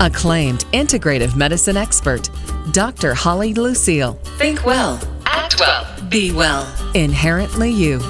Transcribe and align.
Acclaimed 0.00 0.60
integrative 0.72 1.36
medicine 1.36 1.76
expert, 1.76 2.28
Dr. 2.72 3.14
Holly 3.14 3.54
Lucille. 3.54 4.14
Think 4.38 4.64
well, 4.66 5.00
act 5.24 5.60
well, 5.60 5.86
be 6.08 6.32
well. 6.32 6.72
Inherently 6.94 7.70
you. 7.70 8.00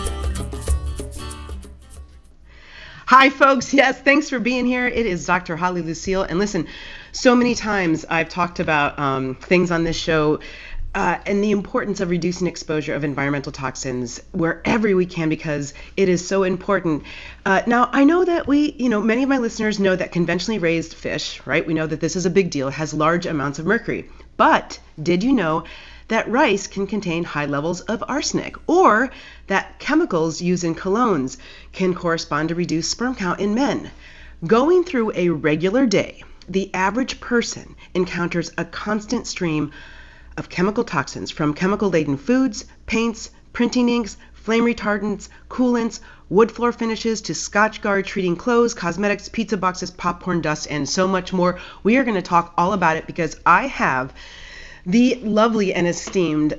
Hi, 3.07 3.29
folks. 3.29 3.73
Yes, 3.75 4.01
thanks 4.01 4.31
for 4.31 4.41
being 4.41 4.65
here. 4.65 4.87
It 4.87 5.05
is 5.05 5.27
Dr. 5.27 5.57
Holly 5.57 5.83
Lucille. 5.83 6.23
And 6.23 6.39
listen, 6.39 6.67
so 7.13 7.37
many 7.37 7.55
times 7.55 8.07
I've 8.09 8.31
talked 8.31 8.61
about 8.61 8.99
um, 8.99 9.35
things 9.35 9.71
on 9.71 9.85
this 9.85 9.97
show 9.97 10.41
uh, 10.95 11.19
and 11.27 11.43
the 11.43 11.51
importance 11.51 12.01
of 12.01 12.11
reducing 12.11 12.47
exposure 12.47 12.95
of 12.95 13.03
environmental 13.03 13.51
toxins 13.51 14.21
wherever 14.31 14.95
we 14.95 15.07
can 15.07 15.29
because 15.29 15.75
it 15.97 16.09
is 16.09 16.27
so 16.27 16.45
important. 16.45 17.03
Uh, 17.45 17.63
now, 17.67 17.89
I 17.93 18.05
know 18.05 18.25
that 18.25 18.47
we, 18.47 18.73
you 18.79 18.89
know, 18.89 19.01
many 19.01 19.25
of 19.25 19.29
my 19.29 19.39
listeners 19.39 19.81
know 19.81 19.97
that 19.97 20.13
conventionally 20.13 20.59
raised 20.59 20.95
fish, 20.95 21.41
right? 21.45 21.67
We 21.67 21.75
know 21.75 21.87
that 21.87 22.01
this 22.01 22.15
is 22.15 22.27
a 22.27 22.31
big 22.31 22.51
deal, 22.51 22.71
has 22.71 22.95
large 22.95 23.27
amounts 23.27 23.59
of 23.59 23.67
mercury. 23.67 24.09
But 24.37 24.79
did 25.03 25.25
you 25.25 25.33
know 25.33 25.65
that 26.09 26.31
rice 26.31 26.67
can 26.69 26.87
contain 26.87 27.25
high 27.25 27.47
levels 27.47 27.81
of 27.83 28.05
arsenic 28.07 28.57
or 28.69 29.11
that 29.49 29.79
chemicals 29.81 30.41
used 30.41 30.63
in 30.63 30.75
colognes 30.75 31.39
can 31.73 31.95
correspond 31.95 32.51
to 32.51 32.55
reduced 32.55 32.91
sperm 32.91 33.17
count 33.17 33.41
in 33.41 33.55
men? 33.55 33.91
Going 34.47 34.85
through 34.85 35.13
a 35.15 35.31
regular 35.31 35.87
day, 35.87 36.23
the 36.49 36.73
average 36.75 37.21
person 37.21 37.75
encounters 37.95 38.53
a 38.59 38.65
constant 38.65 39.27
stream 39.27 39.73
of 40.37 40.49
chemical 40.49 40.85
toxins 40.85 41.31
from 41.31 41.55
chemical 41.55 41.91
laden 41.91 42.17
foods, 42.17 42.65
paints, 42.87 43.31
printing 43.53 43.89
inks, 43.89 44.17
flame 44.33 44.65
retardants, 44.65 45.29
coolants, 45.49 46.01
wood 46.29 46.51
floor 46.51 46.73
finishes 46.73 47.21
to 47.23 47.33
Scotchgard 47.33 48.05
treating 48.05 48.37
clothes, 48.37 48.75
cosmetics, 48.75 49.29
pizza 49.29 49.57
boxes, 49.57 49.91
popcorn 49.91 50.41
dust, 50.41 50.67
and 50.71 50.89
so 50.89 51.07
much 51.07 51.33
more. 51.33 51.59
We 51.83 51.97
are 51.97 52.05
going 52.05 52.17
to 52.17 52.23
talk 52.23 52.53
all 52.59 52.73
about 52.73 52.97
it 52.97 53.07
because 53.07 53.37
I 53.47 53.69
have 53.69 54.13
the 54.85 55.15
lovely 55.23 55.73
and 55.73 55.87
esteemed 55.87 56.59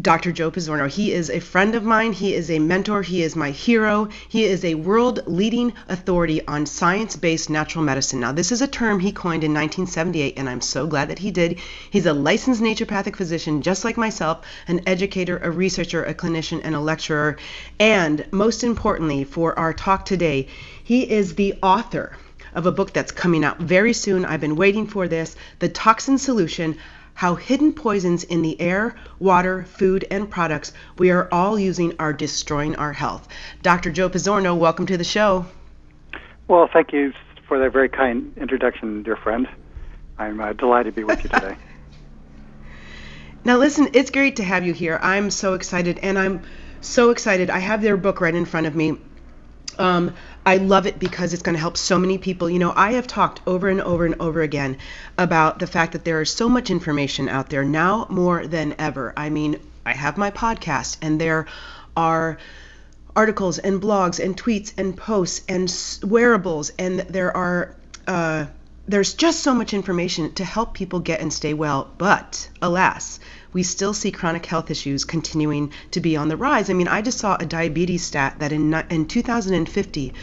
Dr. 0.00 0.30
Joe 0.30 0.50
Pizzorno. 0.50 0.90
He 0.90 1.12
is 1.12 1.30
a 1.30 1.40
friend 1.40 1.74
of 1.74 1.82
mine. 1.82 2.12
He 2.12 2.34
is 2.34 2.50
a 2.50 2.58
mentor. 2.58 3.00
He 3.00 3.22
is 3.22 3.34
my 3.34 3.50
hero. 3.50 4.08
He 4.28 4.44
is 4.44 4.62
a 4.62 4.74
world 4.74 5.22
leading 5.26 5.72
authority 5.88 6.46
on 6.46 6.66
science 6.66 7.16
based 7.16 7.48
natural 7.48 7.82
medicine. 7.82 8.20
Now, 8.20 8.32
this 8.32 8.52
is 8.52 8.60
a 8.60 8.66
term 8.66 9.00
he 9.00 9.10
coined 9.10 9.42
in 9.42 9.54
1978, 9.54 10.34
and 10.36 10.50
I'm 10.50 10.60
so 10.60 10.86
glad 10.86 11.08
that 11.08 11.20
he 11.20 11.30
did. 11.30 11.60
He's 11.90 12.04
a 12.04 12.12
licensed 12.12 12.60
naturopathic 12.60 13.16
physician, 13.16 13.62
just 13.62 13.84
like 13.84 13.96
myself, 13.96 14.44
an 14.68 14.82
educator, 14.86 15.38
a 15.38 15.50
researcher, 15.50 16.04
a 16.04 16.12
clinician, 16.12 16.60
and 16.62 16.74
a 16.74 16.80
lecturer. 16.80 17.38
And 17.80 18.26
most 18.32 18.64
importantly, 18.64 19.24
for 19.24 19.58
our 19.58 19.72
talk 19.72 20.04
today, 20.04 20.48
he 20.84 21.10
is 21.10 21.36
the 21.36 21.54
author 21.62 22.18
of 22.54 22.66
a 22.66 22.72
book 22.72 22.92
that's 22.92 23.12
coming 23.12 23.44
out 23.44 23.60
very 23.60 23.92
soon. 23.92 24.24
I've 24.24 24.40
been 24.40 24.56
waiting 24.56 24.86
for 24.86 25.08
this 25.08 25.36
The 25.58 25.68
Toxin 25.68 26.18
Solution 26.18 26.76
how 27.16 27.34
hidden 27.34 27.72
poisons 27.72 28.24
in 28.24 28.42
the 28.42 28.60
air, 28.60 28.94
water, 29.18 29.64
food, 29.64 30.04
and 30.10 30.30
products 30.30 30.72
we 30.98 31.10
are 31.10 31.28
all 31.32 31.58
using 31.58 31.94
are 31.98 32.12
destroying 32.12 32.76
our 32.76 32.92
health. 32.92 33.26
Dr. 33.62 33.90
Joe 33.90 34.10
Pizzorno, 34.10 34.56
welcome 34.56 34.84
to 34.86 34.98
the 34.98 35.04
show. 35.04 35.46
Well, 36.46 36.68
thank 36.70 36.92
you 36.92 37.14
for 37.48 37.58
that 37.58 37.72
very 37.72 37.88
kind 37.88 38.34
introduction, 38.36 39.02
dear 39.02 39.16
friend. 39.16 39.48
I'm 40.18 40.38
uh, 40.40 40.52
delighted 40.52 40.94
to 40.94 41.00
be 41.00 41.04
with 41.04 41.24
you 41.24 41.30
today. 41.30 41.56
now, 43.44 43.56
listen, 43.56 43.88
it's 43.94 44.10
great 44.10 44.36
to 44.36 44.44
have 44.44 44.66
you 44.66 44.74
here. 44.74 44.98
I'm 45.02 45.30
so 45.30 45.54
excited, 45.54 45.98
and 46.00 46.18
I'm 46.18 46.42
so 46.82 47.10
excited. 47.10 47.48
I 47.48 47.60
have 47.60 47.80
their 47.80 47.96
book 47.96 48.20
right 48.20 48.34
in 48.34 48.44
front 48.44 48.66
of 48.66 48.76
me. 48.76 48.98
Um, 49.78 50.14
I 50.46 50.58
love 50.58 50.86
it 50.86 51.00
because 51.00 51.34
it's 51.34 51.42
going 51.42 51.56
to 51.56 51.60
help 51.60 51.76
so 51.76 51.98
many 51.98 52.18
people. 52.18 52.48
You 52.48 52.60
know, 52.60 52.72
I 52.76 52.92
have 52.92 53.08
talked 53.08 53.40
over 53.48 53.68
and 53.68 53.80
over 53.80 54.06
and 54.06 54.14
over 54.20 54.42
again 54.42 54.78
about 55.18 55.58
the 55.58 55.66
fact 55.66 55.92
that 55.92 56.04
there 56.04 56.20
is 56.20 56.30
so 56.30 56.48
much 56.48 56.70
information 56.70 57.28
out 57.28 57.50
there 57.50 57.64
now 57.64 58.06
more 58.08 58.46
than 58.46 58.76
ever. 58.78 59.12
I 59.16 59.28
mean, 59.28 59.58
I 59.84 59.92
have 59.92 60.16
my 60.16 60.30
podcast, 60.30 60.98
and 61.02 61.20
there 61.20 61.46
are 61.96 62.38
articles 63.16 63.58
and 63.58 63.82
blogs 63.82 64.24
and 64.24 64.36
tweets 64.40 64.72
and 64.78 64.96
posts 64.96 65.42
and 65.48 65.68
wearables, 66.08 66.70
and 66.78 67.00
there 67.00 67.36
are. 67.36 67.74
Uh, 68.06 68.46
there's 68.88 69.14
just 69.14 69.40
so 69.40 69.52
much 69.52 69.74
information 69.74 70.32
to 70.34 70.44
help 70.44 70.74
people 70.74 71.00
get 71.00 71.20
and 71.20 71.32
stay 71.32 71.54
well, 71.54 71.90
but 71.98 72.48
alas, 72.62 73.18
we 73.52 73.62
still 73.62 73.94
see 73.94 74.10
chronic 74.10 74.46
health 74.46 74.70
issues 74.70 75.04
continuing 75.04 75.72
to 75.92 76.00
be 76.00 76.16
on 76.16 76.28
the 76.28 76.36
rise. 76.36 76.70
I 76.70 76.72
mean, 76.72 76.88
I 76.88 77.02
just 77.02 77.18
saw 77.18 77.36
a 77.36 77.46
diabetes 77.46 78.04
stat 78.04 78.36
that 78.40 78.52
in, 78.52 78.72
in 78.90 79.06
2050, 79.06 80.14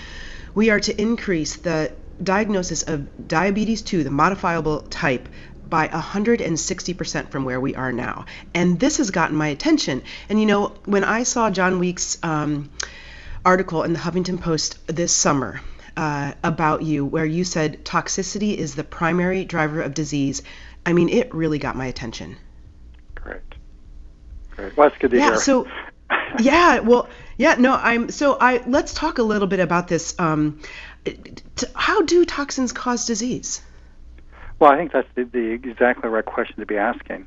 we 0.56 0.70
are 0.70 0.80
to 0.80 1.02
increase 1.02 1.56
the 1.56 1.94
diagnosis 2.22 2.84
of 2.84 3.28
diabetes 3.28 3.82
2, 3.82 4.04
the 4.04 4.12
modifiable 4.12 4.82
type, 4.82 5.28
by 5.68 5.88
160% 5.88 7.30
from 7.30 7.46
where 7.46 7.60
we 7.60 7.74
are 7.74 7.92
now. 7.92 8.26
And 8.54 8.80
this 8.80 8.98
has 8.98 9.10
gotten 9.12 9.36
my 9.36 9.48
attention. 9.48 10.04
And 10.30 10.40
you 10.40 10.46
know, 10.46 10.74
when 10.86 11.04
I 11.04 11.24
saw 11.24 11.50
John 11.50 11.80
Weeks' 11.80 12.18
um, 12.22 12.70
article 13.44 13.84
in 13.84 13.94
the 13.94 14.00
Huffington 14.00 14.40
Post 14.40 14.78
this 14.88 15.12
summer, 15.12 15.62
uh, 15.96 16.34
about 16.44 16.82
you, 16.82 17.06
where 17.06 17.26
you 17.26 17.44
said 17.44 17.86
toxicity 17.86 18.56
is 18.56 18.76
the 18.76 18.84
primary 18.84 19.46
driver 19.46 19.82
of 19.82 19.94
disease. 19.94 20.42
I 20.86 20.94
mean, 20.94 21.10
it 21.10 21.34
really 21.34 21.60
got 21.60 21.76
my 21.76 21.86
attention. 21.86 22.38
Great. 24.56 24.78
Well, 24.78 24.90
that's 24.90 25.00
good 25.02 25.12
to 25.12 25.18
yeah, 25.18 25.32
hear. 25.32 25.36
So, 25.38 25.68
yeah, 26.40 26.80
well, 26.80 27.10
yeah, 27.38 27.56
no, 27.56 27.74
I'm. 27.74 28.10
So, 28.10 28.38
I 28.40 28.64
let's 28.68 28.94
talk 28.94 29.18
a 29.18 29.24
little 29.24 29.48
bit 29.48 29.60
about 29.60 29.88
this. 29.88 30.20
Um, 30.20 30.60
t- 31.06 31.68
how 31.76 32.02
do 32.04 32.26
toxins 32.26 32.72
cause 32.72 33.06
disease? 33.06 33.62
Well, 34.60 34.72
I 34.72 34.78
think 34.78 34.92
that's 34.92 35.08
the, 35.16 35.24
the 35.24 35.52
exactly 35.52 36.10
right 36.10 36.26
question 36.26 36.58
to 36.60 36.66
be 36.66 36.78
asking, 36.78 37.26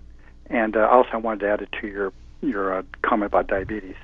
and 0.49 0.77
uh, 0.77 0.89
also 0.89 1.11
I 1.13 1.17
wanted 1.17 1.41
to 1.41 1.51
add 1.51 1.63
it 1.63 1.73
to 1.81 1.89
your 1.89 2.13
your 2.41 2.79
uh, 2.79 2.83
comment 3.03 3.31
about 3.31 3.49
diabetes. 3.49 3.97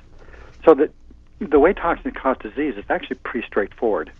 So 0.65 0.73
that 0.75 0.91
the 1.39 1.59
way 1.59 1.73
toxins 1.73 2.13
cause 2.15 2.37
disease 2.39 2.75
is 2.77 2.85
actually 2.89 3.17
pretty 3.23 3.47
straightforward. 3.47 4.11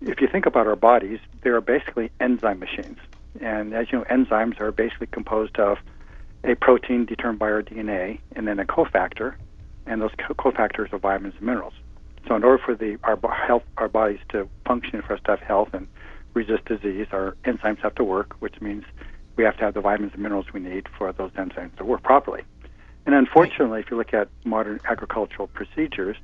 If 0.00 0.20
you 0.20 0.28
think 0.28 0.46
about 0.46 0.66
our 0.66 0.76
bodies, 0.76 1.18
they 1.42 1.50
are 1.50 1.60
basically 1.60 2.10
enzyme 2.20 2.60
machines, 2.60 2.98
and 3.40 3.74
as 3.74 3.92
you 3.92 3.98
know, 3.98 4.04
enzymes 4.04 4.60
are 4.60 4.72
basically 4.72 5.08
composed 5.08 5.58
of 5.58 5.78
a 6.48 6.56
protein 6.56 7.04
determined 7.04 7.38
by 7.38 7.50
our 7.50 7.62
DNA, 7.62 8.20
and 8.34 8.46
then 8.46 8.58
a 8.58 8.64
cofactor, 8.64 9.34
and 9.86 10.00
those 10.00 10.12
cofactors 10.12 10.92
are 10.92 10.98
vitamins 10.98 11.34
and 11.38 11.46
minerals. 11.46 11.74
So, 12.26 12.36
in 12.36 12.44
order 12.44 12.62
for 12.62 12.74
the 12.74 12.98
our 13.04 13.18
health, 13.32 13.64
our 13.76 13.88
bodies 13.88 14.20
to 14.30 14.48
function, 14.66 15.02
for 15.02 15.14
us 15.14 15.20
to 15.24 15.32
have 15.32 15.40
health 15.40 15.70
and 15.72 15.86
resist 16.34 16.64
disease, 16.66 17.06
our 17.12 17.36
enzymes 17.44 17.78
have 17.78 17.94
to 17.96 18.04
work, 18.04 18.36
which 18.40 18.60
means 18.60 18.84
we 19.36 19.44
have 19.44 19.56
to 19.58 19.64
have 19.64 19.74
the 19.74 19.80
vitamins 19.80 20.12
and 20.14 20.22
minerals 20.22 20.46
we 20.52 20.60
need 20.60 20.86
for 20.96 21.12
those 21.12 21.30
enzymes 21.32 21.74
to 21.76 21.84
work 21.84 22.02
properly. 22.02 22.42
And 23.06 23.14
unfortunately, 23.14 23.80
if 23.80 23.90
you 23.90 23.96
look 23.96 24.12
at 24.12 24.28
modern 24.44 24.80
agricultural 24.84 25.48
procedures, 25.48 26.16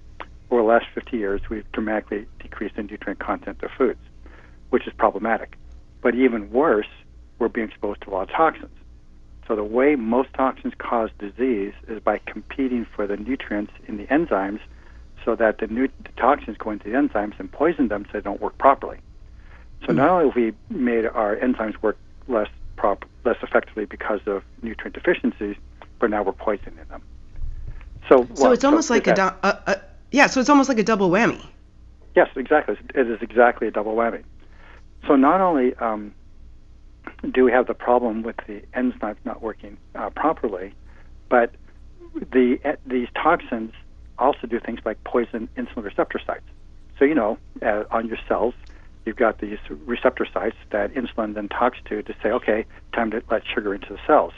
over 0.50 0.60
the 0.60 0.68
last 0.68 0.86
50 0.94 1.16
years, 1.16 1.40
we've 1.48 1.70
dramatically 1.72 2.26
decreased 2.40 2.76
the 2.76 2.82
nutrient 2.82 3.18
content 3.20 3.62
of 3.62 3.70
foods, 3.78 4.00
which 4.70 4.86
is 4.86 4.92
problematic. 4.92 5.56
But 6.02 6.14
even 6.14 6.50
worse, 6.50 6.88
we're 7.38 7.48
being 7.48 7.68
exposed 7.68 8.02
to 8.02 8.10
a 8.10 8.12
lot 8.12 8.22
of 8.22 8.30
toxins. 8.30 8.76
So 9.46 9.54
the 9.56 9.64
way 9.64 9.94
most 9.94 10.32
toxins 10.34 10.72
cause 10.78 11.10
disease 11.18 11.74
is 11.88 12.00
by 12.02 12.18
competing 12.26 12.86
for 12.96 13.06
the 13.06 13.16
nutrients 13.16 13.72
in 13.86 13.98
the 13.98 14.04
enzymes 14.04 14.60
so 15.24 15.34
that 15.36 15.58
the, 15.58 15.66
new, 15.66 15.88
the 16.02 16.10
toxins 16.16 16.56
go 16.58 16.70
into 16.70 16.84
the 16.90 16.96
enzymes 16.96 17.38
and 17.38 17.50
poison 17.50 17.88
them 17.88 18.04
so 18.06 18.18
they 18.18 18.20
don't 18.20 18.40
work 18.40 18.56
properly. 18.58 18.98
So 19.86 19.92
not 19.92 20.08
only 20.08 20.26
have 20.26 20.36
we 20.36 20.52
made 20.70 21.04
our 21.04 21.36
enzymes 21.36 21.80
work 21.82 21.98
less 22.26 22.48
prop, 22.76 23.04
less 23.24 23.36
effectively 23.42 23.84
because 23.84 24.20
of 24.26 24.42
nutrient 24.62 24.94
deficiencies, 24.94 25.56
but 25.98 26.10
now 26.10 26.22
we're 26.22 26.32
poisoning 26.32 26.78
them. 26.88 27.02
So, 28.08 28.26
so 28.34 28.42
well, 28.42 28.52
it's 28.52 28.64
almost 28.64 28.88
so 28.88 28.94
like 28.94 29.06
a, 29.06 29.14
do- 29.14 29.22
a, 29.22 29.58
a, 29.66 29.80
yeah. 30.10 30.26
So 30.26 30.40
it's 30.40 30.48
almost 30.48 30.68
like 30.68 30.78
a 30.78 30.82
double 30.82 31.10
whammy. 31.10 31.44
Yes, 32.14 32.28
exactly. 32.36 32.76
It 32.94 33.08
is 33.08 33.20
exactly 33.20 33.68
a 33.68 33.70
double 33.70 33.94
whammy. 33.94 34.22
So 35.06 35.16
not 35.16 35.40
only 35.40 35.74
um, 35.76 36.14
do 37.32 37.44
we 37.44 37.52
have 37.52 37.66
the 37.66 37.74
problem 37.74 38.22
with 38.22 38.36
the 38.46 38.62
enzymes 38.74 39.16
not 39.24 39.42
working 39.42 39.76
uh, 39.94 40.10
properly, 40.10 40.74
but 41.28 41.54
the 42.14 42.58
uh, 42.64 42.72
these 42.86 43.08
toxins 43.14 43.72
also 44.18 44.46
do 44.46 44.60
things 44.60 44.80
like 44.84 45.02
poison 45.04 45.48
insulin 45.56 45.84
receptor 45.84 46.20
sites. 46.24 46.44
So 46.98 47.04
you 47.04 47.14
know, 47.14 47.38
uh, 47.62 47.84
on 47.90 48.06
your 48.06 48.18
cells, 48.28 48.54
you've 49.04 49.16
got 49.16 49.38
these 49.38 49.58
receptor 49.86 50.26
sites 50.32 50.56
that 50.70 50.94
insulin 50.94 51.34
then 51.34 51.48
talks 51.48 51.78
to 51.86 52.02
to 52.02 52.14
say, 52.22 52.30
okay, 52.30 52.64
time 52.92 53.10
to 53.10 53.22
let 53.30 53.42
sugar 53.46 53.74
into 53.74 53.92
the 53.92 53.98
cells. 54.06 54.32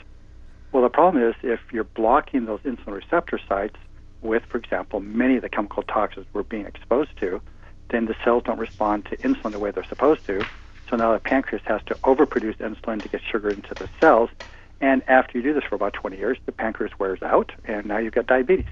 Well, 0.71 0.83
the 0.83 0.89
problem 0.89 1.23
is 1.23 1.35
if 1.43 1.59
you're 1.71 1.83
blocking 1.85 2.45
those 2.45 2.59
insulin 2.61 2.95
receptor 2.95 3.39
sites 3.47 3.75
with, 4.21 4.43
for 4.49 4.57
example, 4.57 4.99
many 4.99 5.37
of 5.37 5.41
the 5.41 5.49
chemical 5.49 5.83
toxins 5.83 6.25
we're 6.33 6.43
being 6.43 6.65
exposed 6.65 7.11
to, 7.19 7.41
then 7.89 8.05
the 8.05 8.15
cells 8.23 8.43
don't 8.45 8.59
respond 8.59 9.05
to 9.05 9.17
insulin 9.17 9.51
the 9.51 9.59
way 9.59 9.71
they're 9.71 9.85
supposed 9.87 10.25
to, 10.27 10.45
so 10.89 10.95
now 10.95 11.13
the 11.13 11.19
pancreas 11.19 11.63
has 11.65 11.81
to 11.87 11.95
overproduce 12.03 12.57
insulin 12.57 13.01
to 13.03 13.09
get 13.09 13.21
sugar 13.29 13.51
into 13.51 13.75
the 13.75 13.89
cells. 13.99 14.29
And 14.79 15.01
after 15.07 15.37
you 15.37 15.43
do 15.43 15.53
this 15.53 15.63
for 15.63 15.75
about 15.75 15.93
20 15.93 16.17
years, 16.17 16.37
the 16.45 16.51
pancreas 16.51 16.93
wears 16.99 17.21
out, 17.21 17.51
and 17.65 17.85
now 17.85 17.97
you've 17.97 18.13
got 18.13 18.27
diabetes. 18.27 18.67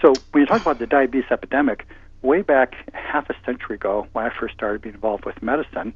So 0.00 0.22
when 0.32 0.42
you 0.42 0.46
talk 0.46 0.60
about 0.60 0.78
the 0.78 0.86
diabetes 0.86 1.30
epidemic, 1.30 1.86
way 2.22 2.42
back 2.42 2.74
half 2.94 3.28
a 3.28 3.34
century 3.44 3.74
ago, 3.76 4.06
when 4.12 4.24
I 4.24 4.30
first 4.38 4.54
started 4.54 4.82
being 4.82 4.94
involved 4.94 5.24
with 5.24 5.42
medicine, 5.42 5.92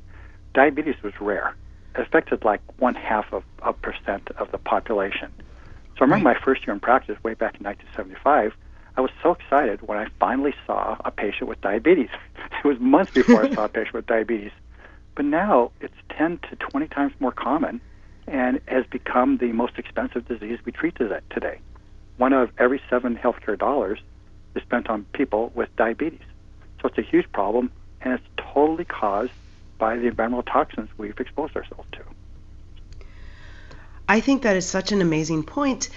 diabetes 0.53 0.97
was 1.03 1.13
rare. 1.21 1.55
affected 1.97 2.45
like 2.45 2.61
one 2.81 2.95
half 2.97 3.33
of 3.33 3.45
a 3.63 3.73
percent 3.73 4.29
of 4.37 4.51
the 4.51 4.59
population. 4.59 5.31
So 5.97 6.01
I 6.01 6.05
remember 6.05 6.25
my 6.25 6.35
first 6.45 6.67
year 6.67 6.75
in 6.75 6.81
practice 6.81 7.17
way 7.23 7.35
back 7.35 7.55
in 7.61 7.65
1975. 7.65 8.53
I 8.97 9.01
was 9.01 9.11
so 9.23 9.33
excited 9.33 9.81
when 9.83 9.99
I 9.99 10.07
finally 10.19 10.55
saw 10.67 10.97
a 11.05 11.11
patient 11.13 11.49
with 11.49 11.61
diabetes. 11.61 12.11
It 12.65 12.69
was 12.69 12.81
months 12.81 13.13
before 13.13 13.45
I 13.45 13.51
saw 13.51 13.67
a 13.67 13.69
patient 13.69 13.95
with 13.95 14.07
diabetes. 14.07 14.51
But 15.15 15.25
now 15.25 15.71
it's 15.81 15.95
10 16.11 16.39
to 16.51 16.57
20 16.57 16.89
times 16.89 17.13
more 17.21 17.33
common 17.33 17.81
and 18.27 18.61
has 18.67 18.87
become 18.87 19.39
the 19.39 19.53
most 19.53 19.79
expensive 19.79 20.27
disease 20.27 20.59
we 20.65 20.73
treat 20.73 20.97
today-. 20.97 21.59
One 22.17 22.33
of 22.33 22.51
every 22.59 22.81
seven 22.89 23.17
healthcare 23.17 23.59
dollars 23.59 24.01
is 24.55 24.63
spent 24.63 24.89
on 24.89 25.05
people 25.13 25.53
with 25.55 25.75
diabetes. 25.77 26.21
So 26.81 26.89
it's 26.89 26.99
a 26.99 27.03
huge 27.03 27.31
problem, 27.33 27.71
and 28.01 28.15
it's 28.15 28.25
totally 28.37 28.85
caused 28.85 29.33
by 29.79 29.97
the 29.97 30.07
environmental 30.07 30.43
toxins 30.43 30.89
we've 30.97 31.19
exposed 31.19 31.57
ourselves 31.57 31.89
to. 31.93 32.01
I 34.09 34.21
think 34.21 34.43
that 34.43 34.57
is 34.57 34.67
such 34.67 34.93
an 34.93 35.01
amazing 35.01 35.45
point. 35.45 35.89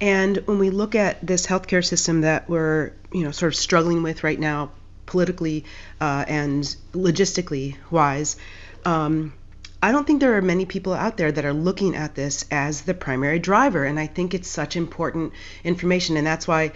And 0.00 0.36
when 0.46 0.58
we 0.58 0.70
look 0.70 0.94
at 0.94 1.24
this 1.26 1.46
healthcare 1.46 1.84
system 1.84 2.22
that 2.22 2.48
we're, 2.48 2.92
you 3.12 3.24
know, 3.24 3.30
sort 3.30 3.52
of 3.52 3.56
struggling 3.56 4.02
with 4.02 4.24
right 4.24 4.38
now, 4.38 4.70
politically 5.06 5.64
uh, 6.00 6.24
and 6.26 6.62
logistically 6.92 7.76
wise, 7.90 8.36
um, 8.86 9.34
I 9.82 9.92
don't 9.92 10.06
think 10.06 10.20
there 10.20 10.36
are 10.36 10.42
many 10.42 10.64
people 10.64 10.94
out 10.94 11.16
there 11.16 11.30
that 11.30 11.44
are 11.44 11.52
looking 11.52 11.94
at 11.96 12.14
this 12.14 12.46
as 12.50 12.82
the 12.82 12.94
primary 12.94 13.38
driver. 13.38 13.84
And 13.84 14.00
I 14.00 14.06
think 14.06 14.32
it's 14.32 14.48
such 14.48 14.76
important 14.76 15.32
information. 15.64 16.16
And 16.16 16.26
that's 16.26 16.48
why 16.48 16.72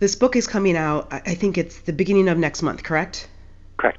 this 0.00 0.16
book 0.16 0.36
is 0.36 0.46
coming 0.46 0.76
out. 0.76 1.08
I 1.12 1.22
I 1.24 1.34
think 1.34 1.56
it's 1.56 1.78
the 1.78 1.92
beginning 1.92 2.28
of 2.28 2.36
next 2.36 2.62
month, 2.62 2.82
correct? 2.82 3.28
Correct. 3.78 3.98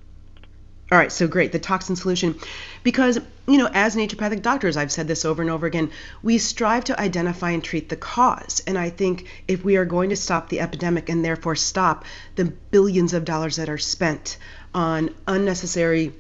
All 0.92 0.98
right, 0.98 1.12
so 1.12 1.28
great, 1.28 1.52
the 1.52 1.60
toxin 1.60 1.96
solution. 1.96 2.36
Because, 2.84 3.20
you 3.48 3.58
know, 3.58 3.70
as 3.74 3.96
naturopathic 3.96 4.44
doctors, 4.44 4.78
I've 4.78 4.92
said 4.92 5.08
this 5.08 5.26
over 5.26 5.42
and 5.42 5.50
over 5.50 5.66
again, 5.66 5.90
we 6.22 6.38
strive 6.38 6.84
to 6.86 7.00
identify 7.00 7.52
and 7.52 7.64
treat 7.64 7.90
the 7.90 7.96
cause. 7.96 8.62
And 8.68 8.78
I 8.78 8.92
think 8.92 9.28
if 9.48 9.64
we 9.64 9.78
are 9.78 9.86
going 9.86 10.10
to 10.12 10.16
stop 10.16 10.50
the 10.50 10.60
epidemic 10.60 11.10
and 11.10 11.26
therefore 11.26 11.56
stop 11.56 12.06
the 12.36 12.46
billions 12.46 13.14
of 13.14 13.26
dollars 13.26 13.56
that 13.56 13.70
are 13.70 13.80
spent 13.80 14.38
on 14.76 15.10
unnecessary 15.28 16.14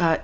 uh, 0.00 0.16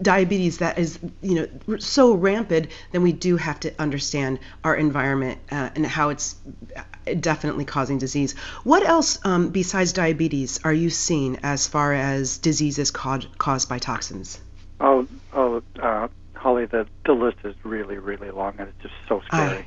diabetes 0.00 0.58
that 0.58 0.78
is, 0.78 0.98
you 1.22 1.34
know, 1.66 1.78
so 1.78 2.14
rampant, 2.14 2.68
then 2.92 3.02
we 3.02 3.12
do 3.12 3.36
have 3.36 3.58
to 3.60 3.74
understand 3.80 4.38
our 4.62 4.76
environment 4.76 5.40
uh, 5.50 5.70
and 5.74 5.84
how 5.84 6.10
it's 6.10 6.36
uh, 6.76 6.82
definitely 7.18 7.64
causing 7.64 7.98
disease. 7.98 8.34
What 8.62 8.84
else 8.84 9.18
um, 9.24 9.48
besides 9.50 9.92
diabetes 9.92 10.60
are 10.62 10.72
you 10.72 10.88
seeing 10.88 11.40
as 11.42 11.66
far 11.66 11.92
as 11.92 12.38
diseases 12.38 12.92
caused 12.92 13.26
caused 13.38 13.68
by 13.68 13.78
toxins? 13.78 14.40
Oh, 14.80 15.08
oh, 15.32 15.62
uh, 15.82 16.06
Holly, 16.34 16.66
the, 16.66 16.86
the 17.04 17.12
list 17.12 17.38
is 17.42 17.56
really, 17.64 17.98
really 17.98 18.30
long, 18.30 18.54
and 18.60 18.68
it's 18.68 18.82
just 18.82 18.94
so 19.08 19.20
scary. 19.26 19.66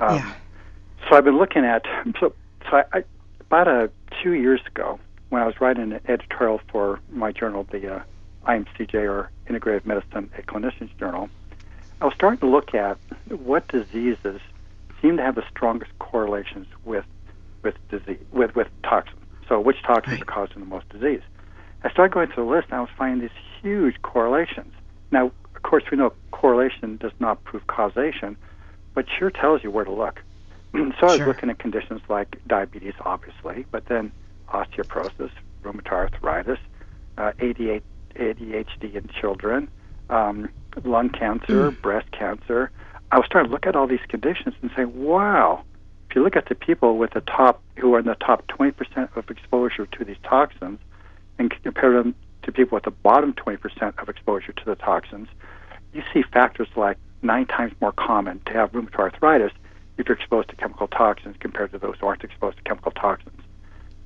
Um, 0.00 0.16
yeah. 0.16 0.34
So 1.08 1.16
I've 1.16 1.24
been 1.24 1.38
looking 1.38 1.64
at 1.64 1.84
so, 2.20 2.34
so 2.68 2.76
I, 2.78 2.84
I 2.92 3.04
about 3.42 3.68
uh, 3.68 3.88
two 4.24 4.32
years 4.32 4.60
ago 4.66 4.98
when 5.28 5.40
I 5.40 5.46
was 5.46 5.60
writing 5.60 5.92
an 5.92 6.00
editorial 6.08 6.60
for 6.72 6.98
my 7.10 7.30
journal, 7.30 7.64
the 7.70 7.96
uh, 7.96 8.02
IMCJ 8.46 8.94
or 8.94 9.30
Integrative 9.48 9.86
Medicine 9.86 10.30
a 10.36 10.42
Clinician's 10.42 10.90
Journal. 10.98 11.28
I 12.00 12.04
was 12.06 12.14
starting 12.14 12.38
to 12.40 12.46
look 12.46 12.74
at 12.74 12.98
what 13.28 13.68
diseases 13.68 14.40
seem 15.00 15.16
to 15.16 15.22
have 15.22 15.34
the 15.34 15.44
strongest 15.50 15.90
correlations 15.98 16.66
with 16.84 17.04
with 17.62 17.74
disease 17.90 18.18
with 18.32 18.54
with 18.56 18.68
toxins. 18.82 19.18
So 19.48 19.60
which 19.60 19.82
toxins 19.82 20.14
Right. 20.20 20.22
are 20.22 20.24
causing 20.46 20.60
the 20.60 20.66
most 20.66 20.88
disease? 20.88 21.20
I 21.84 21.90
started 21.90 22.12
going 22.14 22.28
through 22.28 22.44
the 22.46 22.50
list 22.50 22.68
and 22.70 22.78
I 22.78 22.80
was 22.80 22.90
finding 22.96 23.20
these 23.20 23.36
huge 23.60 24.00
correlations. 24.02 24.72
Now, 25.10 25.26
of 25.54 25.62
course, 25.62 25.84
we 25.90 25.96
know 25.98 26.12
correlation 26.30 26.96
does 26.96 27.12
not 27.20 27.42
prove 27.44 27.66
causation, 27.66 28.36
but 28.94 29.06
sure 29.08 29.30
tells 29.30 29.62
you 29.62 29.70
where 29.70 29.84
to 29.84 29.92
look. 29.92 30.22
so 30.72 30.80
I 30.80 31.06
was 31.06 31.18
Sure. 31.18 31.26
looking 31.26 31.50
at 31.50 31.58
conditions 31.58 32.00
like 32.08 32.36
diabetes, 32.46 32.94
obviously, 33.04 33.64
but 33.70 33.86
then 33.86 34.10
osteoporosis, 34.48 35.30
rheumatoid 35.62 35.92
arthritis, 36.12 36.58
uh, 37.18 37.32
ADHD, 37.38 37.82
ADHD 38.14 38.94
in 38.94 39.08
children, 39.08 39.68
um, 40.10 40.48
lung 40.84 41.10
cancer, 41.10 41.70
breast 41.70 42.10
cancer. 42.12 42.70
I 43.10 43.16
was 43.18 43.26
starting 43.26 43.50
to 43.50 43.52
look 43.52 43.66
at 43.66 43.76
all 43.76 43.86
these 43.86 44.00
conditions 44.08 44.54
and 44.62 44.70
say, 44.76 44.84
wow, 44.84 45.64
if 46.08 46.16
you 46.16 46.22
look 46.22 46.36
at 46.36 46.48
the 46.48 46.54
people 46.54 46.98
with 46.98 47.12
the 47.12 47.20
top 47.22 47.62
who 47.76 47.94
are 47.94 47.98
in 47.98 48.06
the 48.06 48.14
top 48.14 48.46
20% 48.48 49.16
of 49.16 49.30
exposure 49.30 49.86
to 49.86 50.04
these 50.04 50.16
toxins 50.24 50.78
and 51.38 51.50
compare 51.62 51.92
them 51.92 52.14
to 52.42 52.52
people 52.52 52.76
with 52.76 52.84
the 52.84 52.90
bottom 52.90 53.32
20% 53.32 53.98
of 54.00 54.08
exposure 54.08 54.52
to 54.52 54.64
the 54.64 54.74
toxins, 54.74 55.28
you 55.92 56.02
see 56.12 56.22
factors 56.22 56.68
like 56.76 56.96
nine 57.22 57.46
times 57.46 57.72
more 57.80 57.92
common 57.92 58.40
to 58.46 58.52
have 58.52 58.72
rheumatoid 58.72 58.98
arthritis 58.98 59.52
if 59.98 60.08
you're 60.08 60.16
exposed 60.16 60.48
to 60.48 60.56
chemical 60.56 60.88
toxins 60.88 61.36
compared 61.38 61.70
to 61.72 61.78
those 61.78 61.96
who 62.00 62.06
aren't 62.06 62.24
exposed 62.24 62.56
to 62.56 62.62
chemical 62.64 62.92
toxins. 62.92 63.40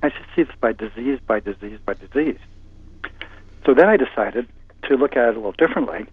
I 0.03 0.09
just 0.09 0.25
see 0.35 0.43
this 0.43 0.55
by 0.59 0.73
disease, 0.73 1.19
by 1.25 1.39
disease, 1.39 1.79
by 1.85 1.95
disease. 1.95 2.39
So 3.67 3.73
then 3.73 3.89
I 3.89 3.97
decided 3.97 4.47
to 4.83 4.95
look 4.95 5.17
at 5.17 5.27
it 5.27 5.33
a 5.33 5.39
little 5.39 5.51
differently 5.51 6.05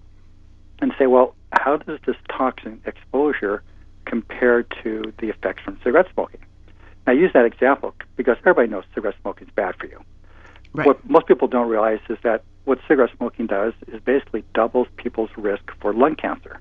and 0.81 0.93
say, 0.99 1.07
well, 1.07 1.37
how 1.53 1.77
does 1.77 2.01
this 2.05 2.17
toxin 2.29 2.83
exposure 2.85 3.63
compare 4.07 4.65
to 4.83 5.13
the 5.19 5.29
effects 5.29 5.63
from 5.63 5.79
cigarette 5.85 6.09
smoking? 6.13 6.41
And 7.07 7.17
I 7.17 7.21
use 7.21 7.33
that 7.33 7.45
example 7.45 7.95
because 8.17 8.37
everybody 8.41 8.67
knows 8.67 8.83
cigarette 8.93 9.15
smoking 9.23 9.47
is 9.47 9.55
bad 9.55 9.77
for 9.77 9.87
you. 9.87 10.03
Right. 10.73 10.85
What 10.85 11.09
most 11.09 11.29
people 11.29 11.47
don't 11.47 11.69
realize 11.69 12.01
is 12.09 12.19
that 12.25 12.43
what 12.65 12.81
cigarette 12.89 13.11
smoking 13.17 13.47
does 13.47 13.73
is 13.87 14.03
basically 14.03 14.43
doubles 14.53 14.89
people's 14.97 15.31
risk 15.37 15.71
for 15.81 15.95
lung 15.95 16.17
cancer. 16.17 16.59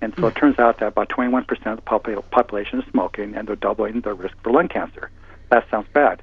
And 0.00 0.14
so 0.18 0.28
it 0.28 0.32
hmm. 0.32 0.38
turns 0.38 0.58
out 0.58 0.78
that 0.78 0.86
about 0.86 1.10
21% 1.10 1.44
of 1.66 1.76
the 1.76 2.22
population 2.30 2.80
is 2.80 2.90
smoking, 2.90 3.34
and 3.34 3.46
they're 3.46 3.54
doubling 3.54 4.00
their 4.00 4.14
risk 4.14 4.34
for 4.42 4.50
lung 4.50 4.68
cancer. 4.68 5.10
That 5.50 5.68
sounds 5.70 5.88
bad. 5.92 6.22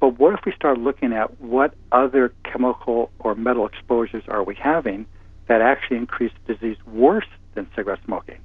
But 0.00 0.18
what 0.18 0.34
if 0.34 0.44
we 0.46 0.52
start 0.52 0.78
looking 0.78 1.12
at 1.12 1.40
what 1.40 1.74
other 1.92 2.32
chemical 2.42 3.10
or 3.18 3.34
metal 3.34 3.66
exposures 3.66 4.24
are 4.28 4.42
we 4.42 4.54
having 4.54 5.06
that 5.46 5.60
actually 5.60 5.98
increase 5.98 6.32
disease 6.46 6.78
worse 6.86 7.26
than 7.54 7.68
cigarette 7.76 8.00
smoking? 8.06 8.38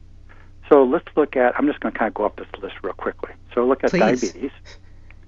So 0.69 0.83
let's 0.83 1.07
look 1.15 1.37
at, 1.37 1.57
I'm 1.57 1.67
just 1.67 1.79
going 1.79 1.93
to 1.93 1.99
kind 1.99 2.09
of 2.09 2.13
go 2.13 2.25
up 2.25 2.35
this 2.35 2.47
list 2.61 2.75
real 2.83 2.93
quickly. 2.93 3.31
So 3.53 3.65
look 3.65 3.83
at 3.83 3.91
Please. 3.91 3.99
diabetes. 3.99 4.51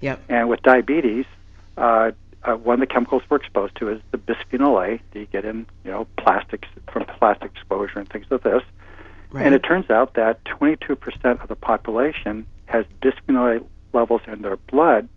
Yep. 0.00 0.20
And 0.28 0.48
with 0.48 0.62
diabetes, 0.62 1.24
uh, 1.76 2.10
uh, 2.44 2.54
one 2.54 2.74
of 2.74 2.80
the 2.80 2.86
chemicals 2.86 3.22
we're 3.28 3.38
exposed 3.38 3.76
to 3.76 3.88
is 3.88 4.00
the 4.10 4.18
bisphenol 4.18 4.86
A 4.86 5.00
that 5.12 5.18
you 5.18 5.26
get 5.26 5.44
in, 5.44 5.66
you 5.84 5.90
know, 5.90 6.06
plastics 6.18 6.68
from 6.92 7.04
plastic 7.04 7.52
exposure 7.52 7.98
and 7.98 8.08
things 8.08 8.26
like 8.30 8.42
this. 8.42 8.62
Right. 9.30 9.46
And 9.46 9.54
it 9.54 9.62
turns 9.62 9.90
out 9.90 10.14
that 10.14 10.44
22% 10.44 11.42
of 11.42 11.48
the 11.48 11.56
population 11.56 12.46
has 12.66 12.84
bisphenol 13.00 13.60
A 13.60 13.96
levels 13.96 14.20
in 14.26 14.42
their 14.42 14.56
blood 14.56 15.08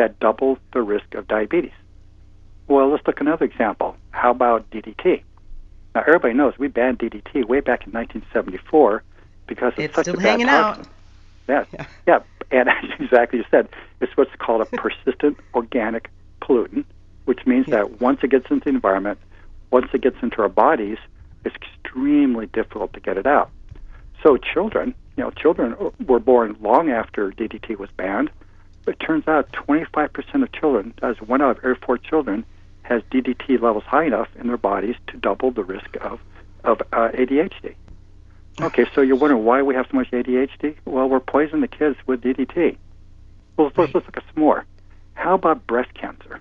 that 0.00 0.18
doubles 0.18 0.56
the 0.72 0.80
risk 0.80 1.14
of 1.14 1.28
diabetes. 1.28 1.72
Well, 2.68 2.88
let's 2.90 3.06
look 3.06 3.16
at 3.16 3.26
another 3.26 3.44
example. 3.44 3.96
How 4.12 4.30
about 4.30 4.70
DDT? 4.70 5.22
Now, 5.94 6.00
everybody 6.06 6.32
knows 6.32 6.54
we 6.58 6.68
banned 6.68 7.00
DDT 7.00 7.44
way 7.46 7.60
back 7.60 7.86
in 7.86 7.92
1974 7.92 9.02
because 9.46 9.74
it's, 9.76 9.84
It's 9.84 9.94
such 9.94 10.04
still 10.04 10.14
a 10.14 10.16
bad 10.16 10.24
hanging 10.24 10.48
out. 10.48 10.86
Yes. 11.46 11.66
Yeah. 11.72 11.86
Yeah. 12.06 12.20
And 12.50 12.70
exactly 12.98 13.38
as 13.40 13.44
you 13.44 13.48
said, 13.50 13.68
it's 14.00 14.16
what's 14.16 14.34
called 14.38 14.62
a 14.62 14.64
persistent 14.76 15.36
organic 15.54 16.08
pollutant, 16.40 16.86
which 17.26 17.44
means 17.44 17.66
Yeah. 17.68 17.76
that 17.76 18.00
once 18.00 18.20
it 18.22 18.30
gets 18.30 18.50
into 18.50 18.64
the 18.64 18.70
environment, 18.70 19.18
once 19.70 19.88
it 19.92 20.00
gets 20.00 20.16
into 20.22 20.40
our 20.40 20.48
bodies, 20.48 20.96
it's 21.44 21.54
extremely 21.56 22.46
difficult 22.46 22.94
to 22.94 23.00
get 23.00 23.18
it 23.18 23.26
out. 23.26 23.50
So 24.22 24.38
children, 24.38 24.94
you 25.18 25.24
know, 25.24 25.30
children 25.32 25.76
were 26.06 26.20
born 26.20 26.56
long 26.62 26.88
after 26.90 27.30
DDT 27.32 27.76
was 27.78 27.90
banned, 27.98 28.30
but 28.84 28.94
it 28.94 29.00
turns 29.00 29.26
out 29.28 29.50
25% 29.52 30.42
of 30.42 30.52
children, 30.52 30.94
as 31.02 31.20
one 31.20 31.42
out 31.42 31.58
of 31.58 31.58
every 31.58 31.76
four 31.76 31.98
children, 31.98 32.44
has 32.82 33.02
DDT 33.10 33.60
levels 33.60 33.84
high 33.84 34.04
enough 34.04 34.28
in 34.38 34.48
their 34.48 34.56
bodies 34.56 34.96
to 35.08 35.16
double 35.16 35.50
the 35.50 35.64
risk 35.64 35.96
of 36.00 36.20
of 36.64 36.82
uh, 36.92 37.08
ADHD. 37.14 37.74
Okay, 38.60 38.84
so 38.94 39.00
you're 39.00 39.16
wondering 39.16 39.44
why 39.44 39.62
we 39.62 39.74
have 39.74 39.86
so 39.90 39.96
much 39.96 40.10
ADHD? 40.10 40.76
Well, 40.84 41.08
we're 41.08 41.20
poisoning 41.20 41.62
the 41.62 41.68
kids 41.68 41.96
with 42.06 42.20
DDT. 42.20 42.76
Well, 43.56 43.72
let's, 43.74 43.94
let's 43.94 43.94
look 43.94 44.16
at 44.16 44.24
some 44.34 44.42
more. 44.42 44.66
How 45.14 45.34
about 45.34 45.66
breast 45.66 45.94
cancer? 45.94 46.40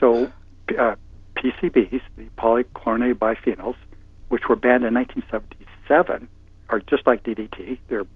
So, 0.00 0.32
uh, 0.76 0.96
PCBs, 1.36 2.00
the 2.16 2.24
polychlorinated 2.36 3.14
biphenyls, 3.14 3.76
which 4.28 4.48
were 4.48 4.56
banned 4.56 4.84
in 4.84 4.94
1977, 4.94 6.28
are 6.68 6.80
just 6.80 7.06
like 7.06 7.22
DDT. 7.22 7.78
They're 7.88 8.06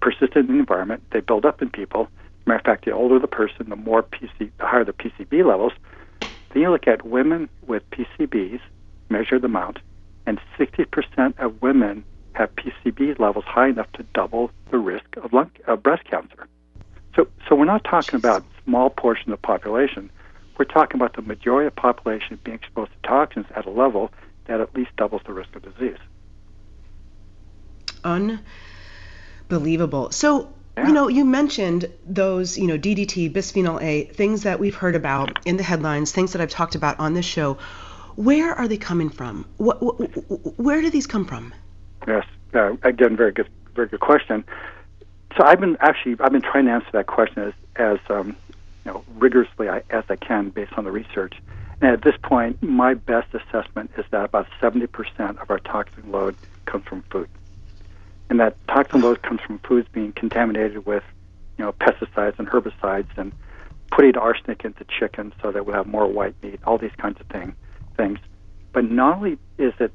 persistent 0.00 0.48
in 0.48 0.54
the 0.54 0.58
environment. 0.60 1.02
They 1.10 1.20
build 1.20 1.46
up 1.46 1.62
in 1.62 1.70
people. 1.70 2.08
Matter 2.46 2.58
of 2.58 2.64
fact, 2.64 2.84
the 2.84 2.92
older 2.92 3.18
the 3.18 3.26
person, 3.26 3.68
the 3.68 3.76
more 3.76 4.02
PC, 4.02 4.50
the 4.58 4.66
higher 4.66 4.84
the 4.84 4.92
PCB 4.92 5.46
levels. 5.46 5.72
Then 6.20 6.62
you 6.62 6.70
look 6.70 6.86
at 6.86 7.04
women 7.04 7.48
with 7.66 7.88
PCBs, 7.90 8.60
measure 9.08 9.38
them 9.38 9.56
out, 9.56 9.78
and 10.26 10.38
60% 10.58 11.38
of 11.38 11.60
women 11.62 12.04
have 12.32 12.54
PCB 12.56 13.18
levels 13.18 13.44
high 13.44 13.68
enough 13.68 13.90
to 13.92 14.02
double 14.14 14.50
the 14.70 14.78
risk 14.78 15.04
of 15.16 15.32
lung, 15.32 15.50
breast 15.82 16.04
cancer. 16.04 16.46
So, 17.16 17.28
so 17.48 17.54
we're 17.54 17.64
not 17.64 17.84
talking 17.84 18.16
about 18.16 18.42
a 18.42 18.64
small 18.64 18.90
portion 18.90 19.32
of 19.32 19.40
the 19.40 19.46
population. 19.46 20.10
We're 20.58 20.64
talking 20.64 21.00
about 21.00 21.14
the 21.14 21.22
majority 21.22 21.66
of 21.66 21.74
the 21.74 21.80
population 21.80 22.38
being 22.44 22.56
exposed 22.56 22.90
to 22.92 23.08
toxins 23.08 23.46
at 23.54 23.66
a 23.66 23.70
level 23.70 24.12
that 24.46 24.60
at 24.60 24.74
least 24.74 24.90
doubles 24.96 25.22
the 25.26 25.32
risk 25.32 25.54
of 25.56 25.62
disease. 25.62 25.98
unbelievable. 28.04 30.10
So, 30.10 30.53
Yeah. 30.76 30.88
you 30.88 30.92
know, 30.92 31.08
you 31.08 31.24
mentioned 31.24 31.88
those, 32.04 32.58
you 32.58 32.66
know, 32.66 32.76
DDT, 32.76 33.32
bisphenol 33.32 33.80
A, 33.80 34.04
things 34.06 34.42
that 34.42 34.58
we've 34.58 34.74
heard 34.74 34.96
about 34.96 35.38
in 35.46 35.56
the 35.56 35.62
headlines, 35.62 36.10
things 36.10 36.32
that 36.32 36.42
I've 36.42 36.50
talked 36.50 36.74
about 36.74 36.98
on 36.98 37.14
this 37.14 37.26
show. 37.26 37.58
Where 38.16 38.54
are 38.54 38.66
they 38.66 38.76
coming 38.76 39.10
from? 39.10 39.44
What, 39.56 39.82
what, 39.82 39.94
where 40.58 40.80
do 40.80 40.90
these 40.90 41.06
come 41.06 41.24
from? 41.24 41.54
Yes. 42.06 42.26
Uh, 42.52 42.76
again, 42.82 43.16
very 43.16 43.32
good, 43.32 43.48
very 43.74 43.88
good 43.88 44.00
question. 44.00 44.44
So 45.36 45.44
I've 45.44 45.60
been 45.60 45.76
actually 45.80 46.16
I've 46.20 46.32
been 46.32 46.42
trying 46.42 46.66
to 46.66 46.72
answer 46.72 46.90
that 46.92 47.06
question 47.06 47.42
as 47.42 47.52
as 47.76 47.98
um, 48.08 48.36
you 48.84 48.92
know 48.92 49.04
rigorously 49.16 49.68
I, 49.68 49.82
as 49.90 50.04
I 50.08 50.16
can 50.16 50.50
based 50.50 50.72
on 50.74 50.84
the 50.84 50.92
research. 50.92 51.34
And 51.80 51.90
at 51.90 52.02
this 52.02 52.14
point, 52.22 52.62
my 52.62 52.94
best 52.94 53.34
assessment 53.34 53.90
is 53.98 54.04
that 54.10 54.26
about 54.26 54.46
70% 54.62 55.42
of 55.42 55.50
our 55.50 55.58
toxin 55.58 56.10
load 56.10 56.36
comes 56.66 56.84
from 56.84 57.02
food, 57.10 57.28
and 58.30 58.40
that 58.40 58.56
toxin 58.68 59.00
load 59.00 59.22
comes 59.22 59.40
from 59.40 59.58
foods 59.60 59.88
being 59.92 60.12
contaminated 60.12 60.86
with 60.86 61.04
you 61.58 61.64
know 61.64 61.72
pesticides 61.72 62.38
and 62.38 62.48
herbicides 62.48 63.16
and 63.16 63.32
putting 63.90 64.16
arsenic 64.16 64.64
into 64.64 64.84
chicken 64.84 65.32
so 65.40 65.52
that 65.52 65.66
we 65.66 65.72
have 65.72 65.86
more 65.86 66.06
white 66.06 66.34
meat, 66.42 66.58
all 66.64 66.78
these 66.78 66.94
kinds 66.98 67.20
of 67.20 67.26
thing, 67.26 67.54
things. 67.96 68.18
But 68.72 68.90
not 68.90 69.18
only 69.18 69.38
is 69.56 69.72
it 69.78 69.92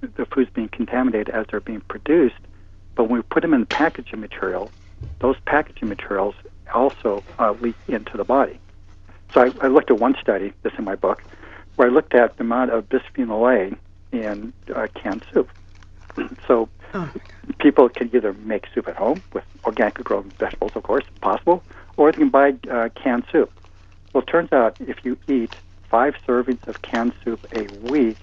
the 0.00 0.24
foods 0.26 0.50
being 0.54 0.68
contaminated 0.68 1.28
as 1.28 1.46
they're 1.50 1.60
being 1.60 1.82
produced, 1.82 2.38
but 2.94 3.04
when 3.04 3.18
we 3.18 3.22
put 3.22 3.42
them 3.42 3.52
in 3.52 3.60
the 3.60 3.66
packaging 3.66 4.20
material, 4.20 4.70
those 5.18 5.36
packaging 5.44 5.88
materials 5.88 6.34
also 6.72 7.22
uh, 7.38 7.52
leak 7.60 7.76
into 7.88 8.16
the 8.16 8.24
body. 8.24 8.58
So 9.34 9.42
I, 9.42 9.66
I 9.66 9.68
looked 9.68 9.90
at 9.90 9.98
one 9.98 10.16
study, 10.20 10.52
this 10.62 10.72
in 10.78 10.84
my 10.84 10.94
book, 10.94 11.22
where 11.76 11.88
I 11.88 11.90
looked 11.90 12.14
at 12.14 12.36
the 12.36 12.44
amount 12.44 12.70
of 12.70 12.88
bisphenol 12.88 13.72
A 13.72 14.16
in 14.16 14.52
uh, 14.74 14.86
canned 14.94 15.24
soup. 15.32 15.50
so 16.46 16.68
Oh. 16.94 17.10
People 17.58 17.88
can 17.88 18.10
either 18.14 18.32
make 18.34 18.66
soup 18.74 18.88
at 18.88 18.96
home 18.96 19.22
with 19.32 19.44
organically 19.64 20.04
grown 20.04 20.30
vegetables, 20.38 20.72
of 20.74 20.82
course, 20.82 21.04
possible, 21.20 21.62
or 21.96 22.10
they 22.12 22.18
can 22.18 22.28
buy 22.28 22.54
uh, 22.70 22.88
canned 22.94 23.24
soup. 23.32 23.50
Well, 24.12 24.22
it 24.22 24.26
turns 24.26 24.52
out 24.52 24.76
if 24.80 25.04
you 25.04 25.16
eat 25.28 25.54
five 25.88 26.14
servings 26.26 26.66
of 26.68 26.82
canned 26.82 27.12
soup 27.24 27.46
a 27.54 27.64
week, 27.90 28.16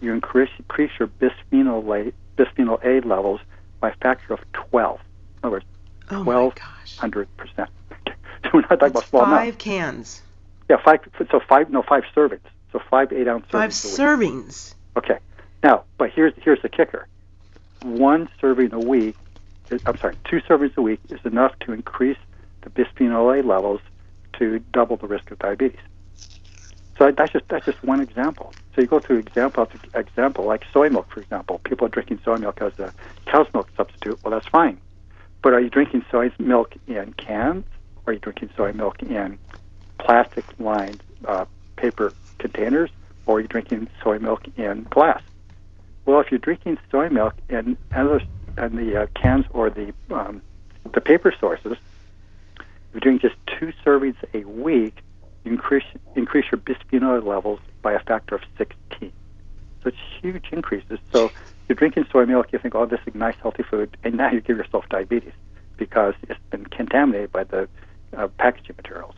you 0.00 0.12
increase, 0.12 0.50
increase 0.58 0.90
your 0.98 1.08
bisphenol 1.08 1.82
A, 2.08 2.12
bisphenol 2.40 2.82
A 2.84 3.06
levels 3.06 3.40
by 3.80 3.90
a 3.90 3.94
factor 3.96 4.32
of 4.34 4.40
12. 4.52 5.00
In 5.00 5.06
other 5.44 5.50
words, 5.52 5.64
Oh, 6.10 6.18
my 6.18 6.24
Twelve 6.24 6.54
gosh. 6.56 6.98
100%. 6.98 7.26
so 7.56 7.66
we're 8.52 8.60
not 8.60 8.68
talking 8.68 8.88
about 8.88 9.06
small 9.06 9.22
five 9.24 9.30
amounts. 9.42 9.56
cans, 9.64 10.22
Yeah, 10.68 10.76
five. 10.84 11.00
So 11.30 11.40
five, 11.40 11.70
no, 11.70 11.82
five 11.82 12.04
servings. 12.14 12.40
So 12.72 12.80
five 12.90 13.10
eight 13.12 13.26
ounce 13.26 13.46
servings. 13.46 13.50
five 13.52 13.70
servings. 13.70 14.74
Okay. 14.98 15.18
Now, 15.62 15.84
but 15.96 16.10
here's 16.10 16.34
here's 16.42 16.60
the 16.60 16.68
kicker. 16.68 17.06
One 17.82 18.28
serving 18.40 18.74
a 18.74 18.78
week, 18.78 19.16
is, 19.70 19.73
I'm 19.86 19.98
sorry, 19.98 20.16
two 20.24 20.40
servings 20.40 20.76
a 20.76 20.82
week 20.82 21.00
is 21.10 21.20
enough 21.24 21.58
to 21.60 21.72
increase 21.72 22.18
the 22.62 22.70
bisphenol 22.70 23.38
A 23.38 23.46
levels 23.46 23.80
to 24.38 24.58
double 24.72 24.96
the 24.96 25.06
risk 25.06 25.30
of 25.30 25.38
diabetes. 25.38 25.80
So 26.98 27.10
that's 27.10 27.32
just 27.32 27.48
that's 27.48 27.66
just 27.66 27.82
one 27.82 28.00
example. 28.00 28.52
So 28.74 28.80
you 28.80 28.86
go 28.86 29.00
through 29.00 29.18
example 29.18 29.62
after 29.62 29.78
example, 29.98 30.44
like 30.44 30.64
soy 30.72 30.88
milk, 30.88 31.10
for 31.10 31.20
example. 31.20 31.60
People 31.64 31.86
are 31.86 31.90
drinking 31.90 32.20
soy 32.24 32.36
milk 32.36 32.60
as 32.62 32.78
a 32.78 32.92
cow's 33.26 33.46
milk 33.52 33.68
substitute. 33.76 34.18
Well, 34.22 34.30
that's 34.30 34.46
fine. 34.46 34.80
But 35.42 35.52
are 35.52 35.60
you 35.60 35.70
drinking 35.70 36.04
soy 36.10 36.32
milk 36.38 36.74
in 36.86 37.12
cans, 37.14 37.64
or 38.06 38.10
are 38.10 38.14
you 38.14 38.20
drinking 38.20 38.50
soy 38.56 38.72
milk 38.72 39.02
in 39.02 39.38
plastic-lined 39.98 41.02
uh, 41.26 41.44
paper 41.76 42.12
containers, 42.38 42.90
or 43.26 43.36
are 43.36 43.40
you 43.40 43.48
drinking 43.48 43.88
soy 44.02 44.18
milk 44.18 44.42
in 44.56 44.84
glass? 44.84 45.22
Well, 46.06 46.20
if 46.20 46.30
you're 46.30 46.38
drinking 46.38 46.78
soy 46.90 47.08
milk 47.08 47.34
in 47.48 47.76
other 47.94 48.22
in 48.56 48.76
the 48.76 49.02
uh, 49.02 49.06
cans 49.14 49.46
or 49.50 49.70
the 49.70 49.92
um, 50.10 50.42
the 50.92 51.00
paper 51.00 51.32
sources, 51.38 51.76
if 52.58 52.66
you're 52.92 53.00
doing 53.00 53.18
just 53.18 53.34
two 53.46 53.72
servings 53.84 54.16
a 54.32 54.44
week, 54.44 54.98
increase 55.44 55.84
increase 56.14 56.46
your 56.50 56.60
bisphenol 56.60 57.24
levels 57.24 57.60
by 57.82 57.92
a 57.92 58.00
factor 58.00 58.34
of 58.34 58.42
16. 58.58 59.12
So 59.82 59.88
it's 59.88 59.96
huge 60.20 60.46
increases. 60.52 60.98
So 61.12 61.30
you're 61.68 61.76
drinking 61.76 62.06
soy 62.10 62.26
milk, 62.26 62.52
you 62.52 62.58
think, 62.58 62.74
oh, 62.74 62.86
this 62.86 63.00
is 63.06 63.14
nice, 63.14 63.36
healthy 63.42 63.62
food, 63.62 63.96
and 64.04 64.16
now 64.16 64.30
you 64.30 64.40
give 64.40 64.56
yourself 64.56 64.88
diabetes 64.88 65.32
because 65.76 66.14
it's 66.28 66.40
been 66.50 66.64
contaminated 66.66 67.32
by 67.32 67.44
the 67.44 67.68
uh, 68.16 68.28
packaging 68.38 68.76
materials. 68.76 69.14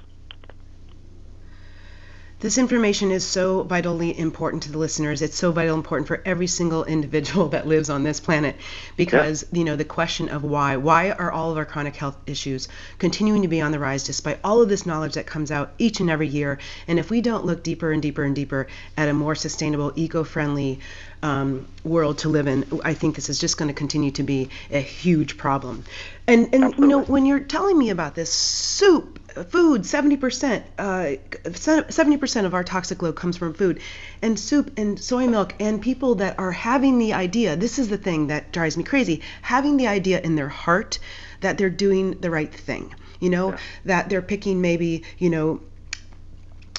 This 2.38 2.58
information 2.58 3.12
is 3.12 3.26
so 3.26 3.62
vitally 3.62 4.16
important 4.16 4.64
to 4.64 4.72
the 4.72 4.76
listeners. 4.76 5.22
It's 5.22 5.38
so 5.38 5.52
vital 5.52 5.74
important 5.74 6.06
for 6.06 6.20
every 6.26 6.46
single 6.46 6.84
individual 6.84 7.48
that 7.54 7.66
lives 7.66 7.88
on 7.88 8.02
this 8.02 8.20
planet 8.20 8.56
because, 8.94 9.46
you 9.52 9.64
know, 9.64 9.74
the 9.74 9.86
question 9.86 10.28
of 10.28 10.44
why, 10.44 10.76
why 10.76 11.12
are 11.12 11.32
all 11.32 11.50
of 11.50 11.56
our 11.56 11.64
chronic 11.64 11.96
health 11.96 12.18
issues 12.26 12.68
continuing 12.98 13.40
to 13.40 13.48
be 13.48 13.62
on 13.62 13.72
the 13.72 13.78
rise 13.78 14.04
despite 14.04 14.38
all 14.44 14.60
of 14.60 14.68
this 14.68 14.84
knowledge 14.84 15.14
that 15.14 15.26
comes 15.26 15.50
out 15.50 15.72
each 15.78 16.00
and 16.00 16.10
every 16.10 16.28
year? 16.28 16.58
And 16.86 16.98
if 16.98 17.08
we 17.08 17.22
don't 17.22 17.46
look 17.46 17.62
deeper 17.62 17.90
and 17.90 18.02
deeper 18.02 18.22
and 18.22 18.34
deeper 18.34 18.66
at 18.98 19.08
a 19.08 19.14
more 19.14 19.34
sustainable, 19.34 19.94
eco-friendly 19.96 20.80
um, 21.22 21.66
world 21.84 22.18
to 22.18 22.28
live 22.28 22.48
in, 22.48 22.66
I 22.84 22.92
think 22.92 23.14
this 23.14 23.30
is 23.30 23.38
just 23.38 23.56
going 23.56 23.68
to 23.68 23.74
continue 23.74 24.10
to 24.10 24.22
be 24.22 24.50
a 24.70 24.80
huge 24.80 25.38
problem. 25.38 25.84
And 26.26 26.52
and 26.52 26.76
you 26.76 26.86
know, 26.86 27.02
when 27.02 27.24
you're 27.24 27.40
telling 27.40 27.78
me 27.78 27.90
about 27.90 28.14
this 28.14 28.30
soup, 28.30 29.18
food, 29.44 29.82
70%, 29.82 30.62
uh, 30.78 31.14
70% 31.44 32.44
of 32.46 32.54
our 32.54 32.64
toxic 32.64 33.02
load 33.02 33.16
comes 33.16 33.36
from 33.36 33.54
food, 33.54 33.80
and 34.22 34.38
soup 34.38 34.72
and 34.78 34.98
soy 34.98 35.26
milk, 35.28 35.54
and 35.60 35.80
people 35.82 36.16
that 36.16 36.38
are 36.38 36.52
having 36.52 36.98
the 36.98 37.12
idea, 37.12 37.56
this 37.56 37.78
is 37.78 37.88
the 37.88 37.98
thing 37.98 38.28
that 38.28 38.52
drives 38.52 38.76
me 38.76 38.84
crazy, 38.84 39.22
having 39.42 39.76
the 39.76 39.86
idea 39.86 40.20
in 40.20 40.36
their 40.36 40.48
heart 40.48 40.98
that 41.40 41.58
they're 41.58 41.70
doing 41.70 42.12
the 42.20 42.30
right 42.30 42.52
thing. 42.52 42.94
You 43.20 43.30
know, 43.30 43.50
Yeah. 43.52 43.58
that 43.86 44.08
they're 44.10 44.22
picking 44.22 44.60
maybe, 44.60 45.04
you 45.18 45.30
know, 45.30 45.60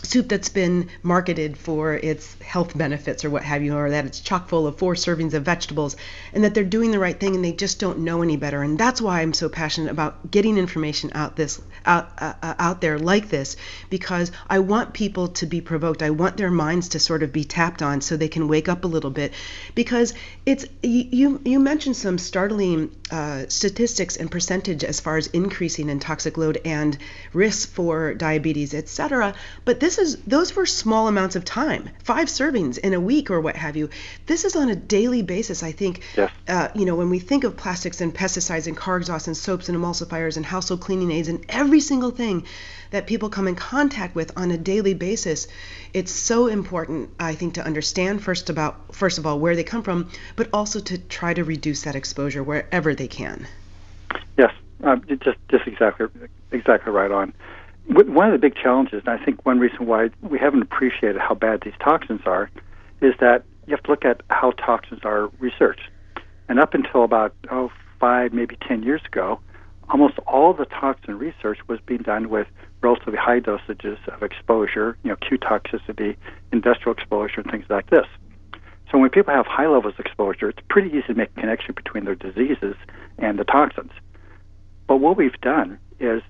soup 0.08 0.30
that's 0.30 0.50
been 0.50 0.90
marketed 1.04 1.58
for 1.58 1.94
its 1.94 2.40
health 2.42 2.78
benefits 2.78 3.26
or 3.26 3.30
what 3.30 3.44
have 3.44 3.62
you, 3.64 3.76
or 3.76 3.90
that 3.90 4.06
it's 4.06 4.20
chock 4.20 4.48
full 4.48 4.66
of 4.66 4.78
four 4.78 4.96
servings 4.96 5.34
of 5.34 5.44
vegetables, 5.44 5.96
and 6.34 6.44
that 6.44 6.54
they're 6.54 6.64
doing 6.64 6.92
the 6.92 7.00
right 7.00 7.20
thing 7.20 7.36
and 7.36 7.44
they 7.44 7.52
just 7.52 7.80
don't 7.80 8.00
know 8.00 8.22
any 8.22 8.38
better. 8.38 8.64
And 8.64 8.78
that's 8.78 9.02
why 9.02 9.22
I'm 9.22 9.34
so 9.34 9.50
passionate 9.50 9.92
about 9.92 10.32
getting 10.32 10.58
information 10.58 11.12
out 11.14 11.36
this 11.36 11.62
out 11.86 12.12
uh, 12.20 12.34
out 12.42 12.82
there 12.82 12.98
like 12.98 13.30
this, 13.30 13.58
because 13.90 14.32
I 14.50 14.60
want 14.60 14.94
people 14.94 15.28
to 15.30 15.46
be 15.46 15.62
provoked. 15.62 16.02
I 16.02 16.10
want 16.10 16.38
their 16.38 16.52
minds 16.52 16.90
to 16.90 17.00
sort 17.00 17.24
of 17.24 17.32
be 17.32 17.44
tapped 17.44 17.82
on 17.82 18.02
so 18.02 18.16
they 18.18 18.28
can 18.28 18.48
wake 18.48 18.70
up 18.70 18.84
a 18.84 18.88
little 18.88 19.12
bit, 19.12 19.34
because 19.76 20.14
it's 20.46 20.66
you 20.82 21.42
you 21.44 21.60
mentioned 21.60 21.96
some 21.98 22.18
startling 22.18 22.92
uh, 23.12 23.46
statistics 23.48 24.18
and 24.18 24.32
percentage 24.32 24.84
as 24.84 25.00
far 25.00 25.18
as 25.18 25.28
increasing 25.28 25.90
in 25.90 26.00
toxic 26.00 26.38
load 26.38 26.60
and 26.66 26.98
risks 27.34 27.66
for 27.66 28.14
diabetes, 28.14 28.74
etc. 28.74 29.34
But 29.66 29.80
this 29.80 29.97
is 29.98 30.18
those 30.24 30.56
were 30.56 30.66
small 30.66 31.08
amounts 31.08 31.36
of 31.36 31.46
time, 31.46 31.90
five 32.04 32.28
servings 32.28 32.78
in 32.78 32.94
a 32.94 33.00
week 33.00 33.30
or 33.32 33.42
what 33.42 33.56
have 33.56 33.76
you. 33.76 33.90
This 34.26 34.46
is 34.46 34.56
on 34.56 34.70
a 34.70 34.76
daily 34.76 35.22
basis. 35.22 35.64
I 35.64 35.72
think, 35.72 36.02
uh, 36.48 36.70
you 36.76 36.86
know, 36.86 36.96
when 36.96 37.10
we 37.10 37.20
think 37.20 37.44
of 37.44 37.58
plastics 37.58 38.02
and 38.02 38.14
pesticides 38.14 38.68
and 38.68 38.76
car 38.76 38.98
exhaust 38.98 39.28
and 39.28 39.36
soaps 39.36 39.70
and 39.70 39.78
emulsifiers 39.78 40.38
and 40.38 40.46
household 40.46 40.82
cleaning 40.82 41.12
aids 41.12 41.28
and 41.28 41.46
every 41.50 41.80
single 41.80 42.12
thing 42.12 42.46
that 42.92 43.08
people 43.08 43.30
come 43.30 43.48
in 43.48 43.56
contact 43.56 44.16
with 44.16 44.32
on 44.38 44.52
a 44.52 44.58
daily 44.58 44.94
basis, 44.94 45.48
it's 45.94 46.12
so 46.12 46.48
important, 46.48 47.10
I 47.20 47.36
think, 47.36 47.56
to 47.56 47.66
understand 47.66 48.24
first 48.24 48.50
about 48.50 48.96
first 48.96 49.18
of 49.18 49.26
all 49.26 49.40
where 49.40 49.56
they 49.56 49.64
come 49.64 49.84
from, 49.84 50.10
but 50.36 50.50
also 50.54 50.80
to 50.80 50.98
try 50.98 51.34
to 51.34 51.44
reduce 51.44 51.84
that 51.84 51.96
exposure 51.96 52.44
wherever 52.44 52.96
they 52.96 53.08
can. 53.08 53.48
Yes, 54.38 54.54
um, 54.84 55.04
just 55.22 55.38
just 55.50 55.68
exactly 55.68 56.08
exactly 56.52 56.92
right 56.92 57.12
on. 57.12 57.34
One 57.88 58.28
of 58.28 58.34
the 58.34 58.38
big 58.38 58.56
challenges, 58.56 59.04
and 59.06 59.10
I 59.20 59.24
think 59.24 59.46
one 59.46 59.60
reason 59.60 59.86
why 59.86 60.10
we 60.22 60.38
haven't 60.38 60.62
appreciated 60.62 61.22
how 61.22 61.36
bad 61.36 61.62
these 61.64 61.74
toxins 61.80 62.22
are, 62.26 62.50
is 63.02 63.14
that 63.22 63.44
you 63.66 63.72
have 63.72 63.84
to 63.84 63.92
look 63.92 64.06
at 64.06 64.22
how 64.30 64.52
toxins 64.52 65.02
are 65.04 65.30
researched. 65.40 65.90
And 66.50 66.60
up 66.60 66.74
until 66.74 67.04
about 67.04 67.34
oh 67.50 67.72
five 68.00 68.34
maybe 68.34 68.58
ten 68.68 68.84
years 68.84 69.02
ago, 69.06 69.40
almost 69.90 70.20
all 70.28 70.54
the 70.54 70.66
toxin 70.66 71.18
research 71.18 71.60
was 71.68 71.80
being 71.86 72.02
done 72.02 72.30
with 72.30 72.48
relatively 72.82 73.18
high 73.18 73.40
dosages 73.40 73.98
of 74.08 74.22
exposure, 74.22 74.98
you 75.04 75.10
know, 75.10 75.18
acute 75.22 75.42
toxicity, 75.42 76.16
industrial 76.52 76.94
exposure, 76.94 77.42
and 77.42 77.52
things 77.52 77.66
like 77.70 77.90
this. 77.90 78.06
So 78.92 78.98
when 78.98 79.10
people 79.10 79.34
have 79.34 79.48
high 79.48 79.68
levels 79.68 79.96
of 79.98 80.06
exposure, 80.06 80.50
it's 80.50 80.60
pretty 80.70 80.90
easy 80.90 81.08
to 81.08 81.14
make 81.14 81.30
a 81.38 81.40
connection 81.42 81.74
between 81.74 82.06
their 82.06 82.16
diseases 82.16 82.76
and 83.18 83.40
the 83.40 83.44
toxins. 83.44 83.92
But 84.88 84.98
what 84.98 85.18
we've 85.18 85.40
done 85.42 85.80
is 86.00 86.22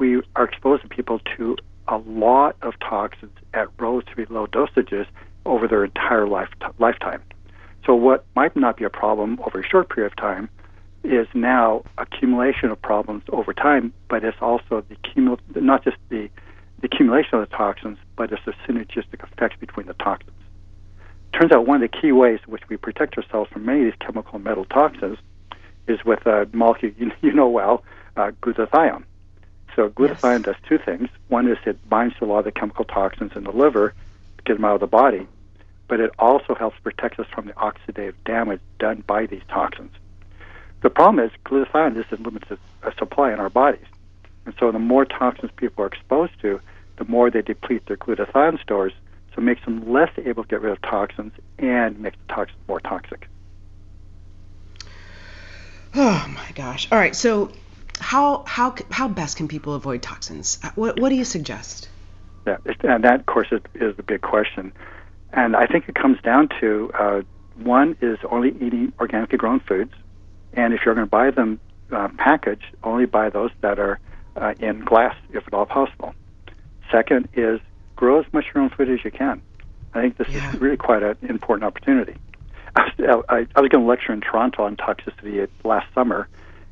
we 0.00 0.20
are 0.34 0.44
exposing 0.44 0.88
people 0.88 1.20
to 1.36 1.56
a 1.86 1.98
lot 1.98 2.56
of 2.62 2.74
toxins 2.80 3.36
at 3.54 3.68
relatively 3.78 4.24
low 4.30 4.46
dosages 4.46 5.06
over 5.46 5.68
their 5.68 5.84
entire 5.84 6.26
life, 6.26 6.48
lifetime. 6.78 7.22
So 7.86 7.94
what 7.94 8.24
might 8.34 8.56
not 8.56 8.76
be 8.76 8.84
a 8.84 8.90
problem 8.90 9.38
over 9.44 9.60
a 9.60 9.66
short 9.66 9.90
period 9.90 10.12
of 10.12 10.16
time 10.16 10.48
is 11.04 11.26
now 11.34 11.84
accumulation 11.98 12.70
of 12.70 12.80
problems 12.80 13.22
over 13.30 13.52
time, 13.52 13.92
but 14.08 14.24
it's 14.24 14.36
also 14.40 14.84
the 14.88 14.96
cumul- 14.96 15.38
not 15.54 15.84
just 15.84 15.96
the, 16.08 16.28
the 16.80 16.86
accumulation 16.86 17.38
of 17.38 17.48
the 17.48 17.56
toxins, 17.56 17.98
but 18.16 18.32
it's 18.32 18.42
the 18.44 18.52
synergistic 18.66 19.22
effects 19.22 19.56
between 19.60 19.86
the 19.86 19.94
toxins. 19.94 20.36
Turns 21.32 21.52
out 21.52 21.66
one 21.66 21.82
of 21.82 21.90
the 21.90 21.98
key 22.00 22.12
ways 22.12 22.40
in 22.46 22.52
which 22.52 22.62
we 22.68 22.76
protect 22.76 23.16
ourselves 23.16 23.50
from 23.50 23.64
many 23.64 23.80
of 23.80 23.84
these 23.86 23.98
chemical 24.00 24.34
and 24.36 24.44
metal 24.44 24.64
toxins 24.64 25.18
is 25.86 26.04
with 26.04 26.26
a 26.26 26.48
molecule 26.52 26.92
you, 26.98 27.12
you 27.20 27.32
know 27.32 27.48
well, 27.48 27.84
uh, 28.16 28.30
glutathione. 28.42 29.04
So 29.76 29.88
glutathione 29.90 30.46
yes. 30.46 30.56
does 30.56 30.68
two 30.68 30.78
things. 30.78 31.08
One 31.28 31.48
is 31.48 31.58
it 31.64 31.88
binds 31.88 32.16
to 32.16 32.24
a 32.24 32.26
lot 32.26 32.40
of 32.40 32.44
the 32.44 32.52
chemical 32.52 32.84
toxins 32.84 33.32
in 33.34 33.44
the 33.44 33.52
liver, 33.52 33.94
get 34.44 34.54
them 34.54 34.64
out 34.64 34.74
of 34.74 34.80
the 34.80 34.86
body, 34.86 35.26
but 35.88 36.00
it 36.00 36.10
also 36.18 36.54
helps 36.54 36.78
protect 36.80 37.18
us 37.18 37.26
from 37.34 37.46
the 37.46 37.52
oxidative 37.54 38.14
damage 38.24 38.60
done 38.78 39.02
by 39.06 39.26
these 39.26 39.42
toxins. 39.48 39.92
The 40.82 40.90
problem 40.90 41.24
is 41.24 41.30
glutathione 41.44 41.96
is 41.96 42.06
a 42.10 42.22
limited 42.22 42.58
supply 42.98 43.32
in 43.32 43.40
our 43.40 43.50
bodies. 43.50 43.86
And 44.46 44.54
so 44.58 44.72
the 44.72 44.78
more 44.78 45.04
toxins 45.04 45.50
people 45.56 45.84
are 45.84 45.88
exposed 45.88 46.32
to, 46.40 46.60
the 46.96 47.04
more 47.04 47.30
they 47.30 47.42
deplete 47.42 47.86
their 47.86 47.96
glutathione 47.96 48.60
stores, 48.62 48.92
so 49.30 49.38
it 49.38 49.44
makes 49.44 49.64
them 49.64 49.92
less 49.92 50.10
able 50.18 50.44
to 50.44 50.48
get 50.48 50.62
rid 50.62 50.72
of 50.72 50.82
toxins 50.82 51.32
and 51.58 51.98
makes 51.98 52.16
the 52.26 52.34
toxins 52.34 52.58
more 52.66 52.80
toxic. 52.80 53.28
Oh 55.94 56.26
my 56.28 56.52
gosh. 56.54 56.90
All 56.90 56.98
right, 56.98 57.16
so 57.16 57.50
how 58.00 58.44
how 58.46 58.74
how 58.90 59.08
best 59.08 59.36
can 59.36 59.48
people 59.48 59.74
avoid 59.74 60.02
toxins? 60.02 60.58
Uh, 60.62 60.70
what 60.74 60.98
what 60.98 61.08
do 61.10 61.14
you 61.14 61.24
suggest? 61.24 61.88
Yeah, 62.46 62.56
and 62.82 63.04
that 63.04 63.20
of 63.20 63.26
course 63.26 63.48
is, 63.52 63.60
is 63.74 63.96
the 63.96 64.02
big 64.02 64.22
question, 64.22 64.72
and 65.32 65.54
I 65.54 65.66
think 65.66 65.88
it 65.88 65.94
comes 65.94 66.20
down 66.22 66.48
to 66.60 66.90
uh, 66.98 67.22
one 67.56 67.96
is 68.00 68.18
only 68.30 68.50
eating 68.60 68.92
organically 68.98 69.38
grown 69.38 69.60
foods, 69.60 69.92
and 70.54 70.72
if 70.72 70.80
you're 70.84 70.94
going 70.94 71.06
to 71.06 71.10
buy 71.10 71.30
them 71.30 71.60
uh, 71.92 72.08
packaged, 72.16 72.64
only 72.82 73.06
buy 73.06 73.30
those 73.30 73.50
that 73.60 73.78
are 73.78 74.00
uh, 74.36 74.54
in 74.58 74.80
glass, 74.84 75.14
if 75.32 75.46
at 75.46 75.54
all 75.54 75.66
possible. 75.66 76.14
Second 76.90 77.28
is 77.34 77.60
grow 77.96 78.20
as 78.20 78.32
much 78.32 78.46
your 78.54 78.64
own 78.64 78.70
food 78.70 78.90
as 78.90 79.04
you 79.04 79.10
can. 79.10 79.42
I 79.92 80.00
think 80.00 80.16
this 80.16 80.28
yeah. 80.28 80.50
is 80.50 80.60
really 80.60 80.76
quite 80.76 81.02
an 81.02 81.16
important 81.22 81.64
opportunity. 81.64 82.16
I 82.76 82.84
was, 82.84 83.24
I, 83.28 83.46
I 83.56 83.60
was 83.60 83.68
going 83.68 83.84
to 83.84 83.88
lecture 83.88 84.12
in 84.12 84.20
Toronto 84.20 84.62
on 84.62 84.76
toxicity 84.76 85.46
last 85.64 85.92
summer, 85.94 86.28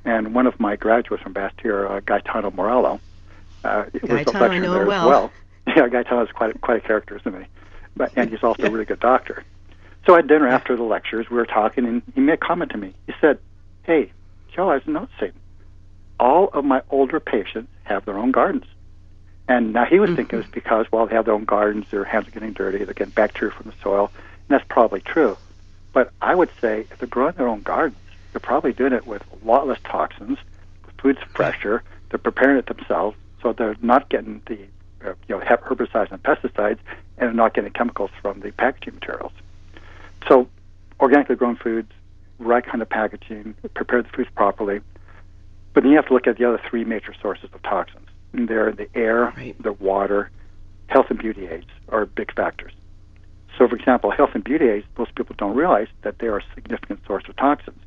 and 0.08 0.34
one 0.34 0.46
of 0.46 0.58
my 0.58 0.74
graduates 0.74 1.22
from 1.22 1.34
Bastyr, 1.34 1.88
uh, 1.90 2.00
Gaetano 2.00 2.50
Morello, 2.50 2.98
uh, 3.62 3.84
was 3.92 4.02
lecturing 4.26 4.62
there 4.62 4.86
well. 4.86 5.04
as 5.04 5.08
well. 5.08 5.32
Yeah, 5.76 5.86
Gaetano 5.86 6.24
is 6.24 6.32
quite 6.32 6.58
quite 6.62 6.78
a 6.78 6.80
character, 6.80 7.18
isn't 7.18 7.42
he? 7.42 7.46
But 7.94 8.12
and 8.16 8.30
he's 8.30 8.42
also 8.42 8.62
a 8.62 8.70
really 8.72 8.86
good 8.86 9.00
doctor. 9.00 9.44
So 10.06 10.16
at 10.16 10.26
dinner 10.26 10.48
after 10.48 10.74
the 10.76 10.82
lectures, 10.82 11.28
we 11.28 11.36
were 11.36 11.44
talking, 11.44 11.84
and 11.84 12.02
he 12.14 12.22
made 12.22 12.32
a 12.32 12.36
comment 12.38 12.70
to 12.70 12.78
me. 12.78 12.94
He 13.06 13.12
said, 13.20 13.38
"Hey, 13.82 14.10
Joe, 14.50 14.70
I 14.70 14.76
was 14.76 14.86
noticing 14.86 15.32
all 16.18 16.48
of 16.54 16.64
my 16.64 16.80
older 16.88 17.20
patients 17.20 17.70
have 17.84 18.06
their 18.06 18.16
own 18.16 18.30
gardens." 18.30 18.64
And 19.46 19.74
now 19.74 19.84
he 19.84 20.00
was 20.00 20.08
mm-hmm. 20.08 20.16
thinking 20.16 20.38
it 20.38 20.42
was 20.42 20.50
because, 20.50 20.86
well, 20.90 21.06
they 21.06 21.14
have 21.14 21.26
their 21.26 21.34
own 21.34 21.44
gardens, 21.44 21.84
their 21.90 22.04
hands 22.04 22.28
are 22.28 22.30
getting 22.30 22.54
dirty, 22.54 22.84
they're 22.84 22.94
getting 22.94 23.12
bacteria 23.12 23.52
from 23.54 23.70
the 23.70 23.76
soil, 23.82 24.10
and 24.14 24.48
that's 24.48 24.64
probably 24.70 25.02
true. 25.02 25.36
But 25.92 26.12
I 26.22 26.34
would 26.34 26.50
say 26.62 26.86
if 26.90 26.98
they're 26.98 27.08
growing 27.08 27.34
their 27.34 27.48
own 27.48 27.60
gardens, 27.60 27.98
they're 28.32 28.40
probably 28.40 28.72
doing 28.72 28.92
it 28.92 29.06
with 29.06 29.22
a 29.32 29.46
lot 29.46 29.66
less 29.66 29.78
toxins, 29.84 30.38
the 30.84 31.02
food's 31.02 31.20
fresher, 31.34 31.82
they're 32.10 32.18
preparing 32.18 32.58
it 32.58 32.66
themselves, 32.66 33.16
so 33.42 33.52
they're 33.52 33.76
not 33.82 34.08
getting 34.08 34.42
the 34.46 34.58
uh, 35.04 35.14
you 35.28 35.36
know 35.36 35.40
herbicides 35.40 36.10
and 36.10 36.22
pesticides, 36.22 36.78
and 37.16 37.28
they're 37.28 37.32
not 37.32 37.54
getting 37.54 37.72
chemicals 37.72 38.10
from 38.20 38.40
the 38.40 38.50
packaging 38.52 38.94
materials. 38.94 39.32
So, 40.26 40.48
organically 41.00 41.36
grown 41.36 41.56
foods, 41.56 41.92
right 42.38 42.64
kind 42.64 42.82
of 42.82 42.88
packaging, 42.88 43.54
prepare 43.74 44.02
the 44.02 44.08
foods 44.08 44.30
properly. 44.34 44.80
But 45.74 45.82
then 45.82 45.90
you 45.90 45.96
have 45.96 46.06
to 46.08 46.14
look 46.14 46.26
at 46.26 46.38
the 46.38 46.44
other 46.44 46.60
three 46.68 46.84
major 46.84 47.14
sources 47.20 47.50
of 47.52 47.62
toxins. 47.62 48.08
And 48.32 48.48
they're 48.48 48.72
the 48.72 48.88
air, 48.94 49.32
right. 49.36 49.60
the 49.62 49.72
water, 49.72 50.30
health 50.88 51.06
and 51.10 51.18
beauty 51.18 51.46
aids 51.46 51.66
are 51.88 52.06
big 52.06 52.34
factors. 52.34 52.72
So, 53.56 53.68
for 53.68 53.76
example, 53.76 54.10
health 54.10 54.30
and 54.34 54.44
beauty 54.44 54.68
aids, 54.68 54.86
most 54.96 55.14
people 55.14 55.34
don't 55.38 55.54
realize 55.54 55.88
that 56.02 56.18
they 56.18 56.26
are 56.26 56.38
a 56.38 56.44
significant 56.54 57.00
source 57.06 57.24
of 57.28 57.36
toxins. 57.36 57.78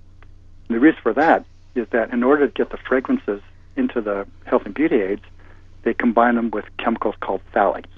And 0.71 0.77
the 0.77 0.85
reason 0.85 1.01
for 1.03 1.13
that 1.15 1.43
is 1.75 1.85
that 1.91 2.13
in 2.13 2.23
order 2.23 2.47
to 2.47 2.53
get 2.53 2.69
the 2.69 2.77
fragrances 2.77 3.41
into 3.75 3.99
the 3.99 4.25
health 4.45 4.61
and 4.63 4.73
beauty 4.73 5.01
aids, 5.01 5.23
they 5.83 5.93
combine 5.93 6.35
them 6.35 6.49
with 6.49 6.63
chemicals 6.77 7.15
called 7.19 7.41
phthalates. 7.53 7.91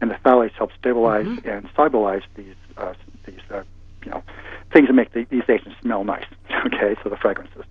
And 0.00 0.10
the 0.10 0.16
phthalates 0.16 0.54
help 0.54 0.72
stabilize 0.76 1.26
mm-hmm. 1.26 1.48
and 1.48 1.68
solubilize 1.74 2.24
these, 2.34 2.56
uh, 2.76 2.94
these 3.24 3.38
uh, 3.52 3.62
you 4.04 4.10
know, 4.10 4.24
things 4.72 4.88
that 4.88 4.94
make 4.94 5.12
the, 5.12 5.26
these 5.30 5.44
agents 5.48 5.76
smell 5.80 6.02
nice, 6.02 6.24
okay, 6.66 6.96
so 7.04 7.08
the 7.08 7.16
fragrances. 7.16 7.62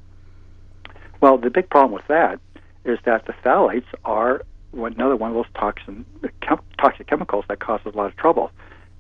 Well, 1.19 1.38
the 1.38 1.50
big 1.50 1.69
problem 1.69 1.91
with 1.91 2.08
that 2.08 2.39
is 2.86 3.00
that 3.04 3.26
the 3.26 3.34
phthalates 3.34 3.88
are 4.06 4.43
another 4.72 5.17
one 5.17 5.32
of 5.32 5.36
those 5.36 5.52
toxin, 5.56 6.06
chem- 6.39 6.62
toxic 6.80 7.08
chemicals 7.08 7.43
that 7.50 7.60
causes 7.60 7.88
a 7.93 7.98
lot 7.98 8.06
of 8.06 8.15
trouble. 8.15 8.50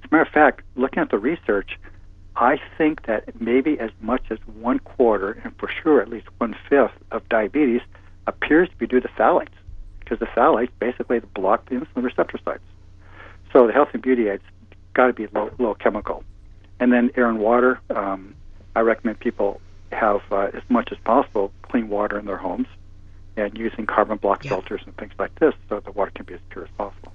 As 0.03 0.09
a 0.11 0.13
matter 0.13 0.27
of 0.27 0.33
fact, 0.33 0.63
looking 0.75 0.99
at 0.99 1.09
the 1.09 1.17
research, 1.17 1.79
I 2.39 2.59
think 2.77 3.07
that 3.07 3.41
maybe 3.41 3.79
as 3.79 3.89
much 3.99 4.21
as 4.29 4.37
one 4.59 4.77
quarter, 4.79 5.41
and 5.43 5.57
for 5.57 5.67
sure 5.67 6.01
at 6.01 6.07
least 6.07 6.27
one 6.37 6.55
fifth 6.69 6.91
of 7.11 7.27
diabetes 7.29 7.81
appears 8.27 8.69
to 8.69 8.75
be 8.75 8.85
due 8.85 8.99
to 8.99 9.07
phthalates, 9.07 9.57
because 9.99 10.19
the 10.19 10.27
phthalates 10.27 10.69
basically 10.79 11.19
block 11.19 11.67
the 11.67 11.75
insulin 11.75 12.03
receptor 12.03 12.37
sites. 12.45 12.63
So 13.51 13.65
the 13.65 13.73
health 13.73 13.89
and 13.93 14.03
beauty 14.03 14.27
aids 14.27 14.43
got 14.93 15.07
to 15.07 15.13
be 15.13 15.25
low, 15.33 15.49
low 15.57 15.73
chemical. 15.73 16.23
And 16.79 16.93
then 16.93 17.09
air 17.15 17.27
and 17.27 17.39
water, 17.39 17.79
um, 17.89 18.35
I 18.75 18.81
recommend 18.81 19.19
people 19.19 19.59
have 19.91 20.21
uh, 20.31 20.51
as 20.53 20.61
much 20.69 20.91
as 20.91 20.99
possible 20.99 21.51
clean 21.63 21.89
water 21.89 22.19
in 22.19 22.25
their 22.25 22.37
homes 22.37 22.67
and 23.35 23.57
using 23.57 23.87
carbon 23.87 24.17
block 24.17 24.43
yeah. 24.43 24.49
filters 24.49 24.81
and 24.85 24.95
things 24.97 25.13
like 25.17 25.33
this 25.39 25.55
so 25.69 25.79
the 25.79 25.91
water 25.91 26.11
can 26.13 26.25
be 26.25 26.35
as 26.35 26.39
pure 26.49 26.65
as 26.65 26.71
possible. 26.77 27.13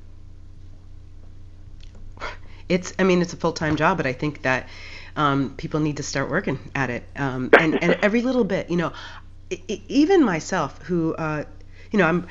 It's, 2.72 2.94
I 2.98 3.04
mean, 3.04 3.20
it's 3.20 3.32
a 3.32 3.36
full 3.36 3.52
time 3.52 3.76
job, 3.76 3.98
but 3.98 4.06
I 4.06 4.12
think 4.12 4.42
that 4.42 4.68
um, 5.14 5.54
people 5.56 5.80
need 5.80 5.98
to 5.98 6.02
start 6.02 6.30
working 6.30 6.58
at 6.74 6.88
it. 6.88 7.04
Um, 7.16 7.50
and, 7.58 7.82
and 7.82 7.92
every 8.02 8.22
little 8.22 8.44
bit, 8.44 8.70
you 8.70 8.76
know, 8.76 8.92
even 9.68 10.24
myself, 10.24 10.80
who, 10.82 11.14
uh, 11.14 11.44
you 11.90 11.98
know, 11.98 12.06
I'm 12.06 12.26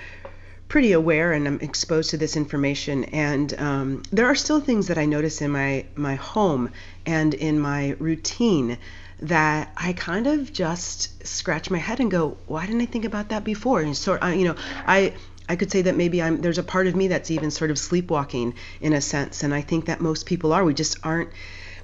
pretty 0.67 0.93
aware 0.93 1.33
and 1.33 1.47
I'm 1.47 1.59
exposed 1.59 2.11
to 2.11 2.17
this 2.17 2.35
information. 2.35 3.03
And 3.03 3.53
um, 3.59 4.03
there 4.11 4.25
are 4.25 4.35
still 4.35 4.59
things 4.59 4.87
that 4.87 4.97
I 4.97 5.05
notice 5.05 5.41
in 5.41 5.51
my, 5.51 5.85
my 5.95 6.15
home 6.15 6.71
and 7.05 7.33
in 7.33 7.59
my 7.59 7.95
routine 7.99 8.77
that 9.19 9.71
I 9.77 9.93
kind 9.93 10.25
of 10.25 10.51
just 10.51 11.27
scratch 11.27 11.69
my 11.69 11.77
head 11.77 11.99
and 11.99 12.09
go, 12.09 12.37
why 12.47 12.65
didn't 12.65 12.81
I 12.81 12.87
think 12.87 13.05
about 13.05 13.29
that 13.29 13.43
before? 13.43 13.81
And 13.81 13.95
sort, 13.95 14.23
of, 14.23 14.33
you 14.33 14.45
know, 14.45 14.55
I 14.87 15.13
I 15.49 15.55
could 15.55 15.71
say 15.71 15.83
that 15.83 15.95
maybe 15.95 16.21
I'm 16.21 16.41
there's 16.41 16.57
a 16.57 16.63
part 16.63 16.87
of 16.87 16.95
me 16.95 17.09
that's 17.09 17.31
even 17.31 17.51
sort 17.51 17.71
of 17.71 17.77
sleepwalking 17.77 18.53
in 18.79 18.93
a 18.93 19.01
sense, 19.01 19.43
and 19.43 19.53
I 19.53 19.61
think 19.61 19.85
that 19.85 20.01
most 20.01 20.25
people 20.25 20.53
are. 20.53 20.63
We 20.63 20.73
just 20.73 20.97
aren't 21.03 21.29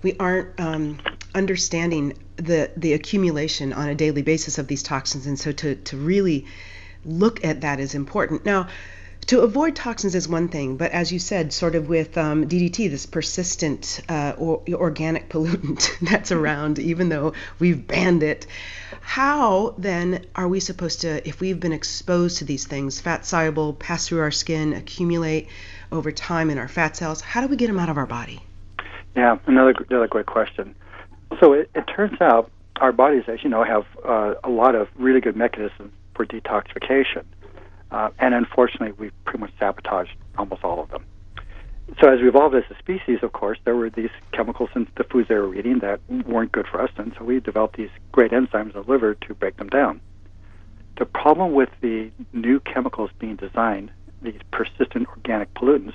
we 0.02 0.16
aren't 0.20 0.60
um, 0.60 1.00
understanding 1.34 2.18
the 2.38 2.72
the 2.78 2.94
accumulation 2.94 3.74
on 3.74 3.90
a 3.90 3.96
daily 3.96 4.22
basis 4.22 4.58
of 4.58 4.68
these 4.68 4.84
toxins, 4.84 5.28
and 5.28 5.40
so 5.40 5.52
to 5.52 5.76
to 5.76 5.98
really 5.98 6.46
look 7.06 7.44
at 7.44 7.62
that 7.62 7.80
is 7.80 7.96
important. 7.96 8.46
Now, 8.46 8.68
to 9.28 9.42
avoid 9.42 9.76
toxins 9.76 10.16
is 10.16 10.28
one 10.28 10.48
thing, 10.48 10.78
but 10.78 10.92
as 10.92 11.12
you 11.12 11.20
said, 11.20 11.52
sort 11.52 11.76
of 11.76 11.90
with 11.90 12.18
um, 12.18 12.48
DDT, 12.48 12.90
this 12.90 13.06
persistent 13.06 14.00
uh, 14.08 14.34
or, 14.38 14.62
organic 14.70 15.30
pollutant 15.30 16.00
that's 16.02 16.32
around, 16.32 16.80
even 16.80 17.10
though 17.10 17.34
we've 17.60 17.86
banned 17.86 18.24
it, 18.24 18.48
how 19.08 19.74
then 19.78 20.26
are 20.36 20.50
we 20.50 20.60
supposed 20.60 21.00
to, 21.02 21.26
if 21.26 21.40
we've 21.40 21.62
been 21.62 21.72
exposed 21.72 22.40
to 22.40 22.46
these 22.46 22.68
things, 22.68 23.00
fat 23.00 23.26
soluble, 23.26 23.72
pass 23.72 24.06
through 24.06 24.20
our 24.20 24.32
skin, 24.32 24.74
accumulate 24.74 25.48
over 25.94 26.12
time 26.12 26.50
in 26.50 26.58
our 26.58 26.68
fat 26.68 26.98
cells, 26.98 27.22
how 27.22 27.40
do 27.40 27.48
we 27.48 27.56
get 27.56 27.68
them 27.68 27.80
out 27.80 27.88
of 27.88 27.98
our 27.98 28.06
body? 28.06 28.42
Yeah, 29.16 29.38
another 29.46 29.74
another 29.90 30.10
great 30.10 30.26
question. 30.26 30.76
So 31.40 31.54
it, 31.54 31.70
it 31.74 31.84
turns 31.84 32.20
out 32.20 32.52
our 32.82 32.92
bodies, 32.92 33.24
as 33.28 33.42
you 33.44 33.50
know, 33.50 33.64
have 33.64 33.86
uh, 34.06 34.34
a 34.44 34.50
lot 34.50 34.76
of 34.76 34.90
really 34.98 35.22
good 35.22 35.38
mechanisms 35.38 35.94
for 36.14 36.26
detoxification. 36.26 37.24
Uh, 37.90 38.10
and 38.20 38.34
unfortunately, 38.34 38.92
we've 38.92 39.24
pretty 39.24 39.40
much 39.40 39.54
sabotaged 39.58 40.18
almost 40.38 40.66
all 40.66 40.82
of 40.82 40.90
them. 40.90 41.06
So 42.02 42.10
as 42.10 42.20
we 42.20 42.28
evolved 42.28 42.54
as 42.54 42.64
a 42.70 42.78
species, 42.78 43.20
of 43.24 43.32
course, 43.32 43.58
there 43.64 43.76
were 43.76 43.90
these 43.90 44.10
chemicals 44.34 44.70
in 44.76 44.88
the 44.96 45.04
foods 45.06 45.30
they 45.30 45.36
were 45.36 45.56
eating 45.56 45.80
that 45.80 46.00
weren't 46.10 46.52
good 46.52 46.68
for 46.68 46.82
us, 46.82 46.92
and 46.98 47.14
so 47.18 47.24
we 47.24 47.40
developed 47.40 47.78
these 47.78 47.90
great 48.12 48.32
enzymes 48.32 48.76
in 48.76 48.82
the 48.82 48.92
liver 48.92 49.16
to 49.16 49.34
break 49.34 49.58
them 49.58 49.70
down. 49.70 50.02
The 50.98 51.06
problem 51.06 51.54
with 51.54 51.70
the 51.82 52.12
new 52.34 52.60
chemicals 52.60 53.10
being 53.20 53.36
designed, 53.36 53.92
these 54.22 54.40
persistent 54.52 55.08
organic 55.08 55.54
pollutants, 55.54 55.94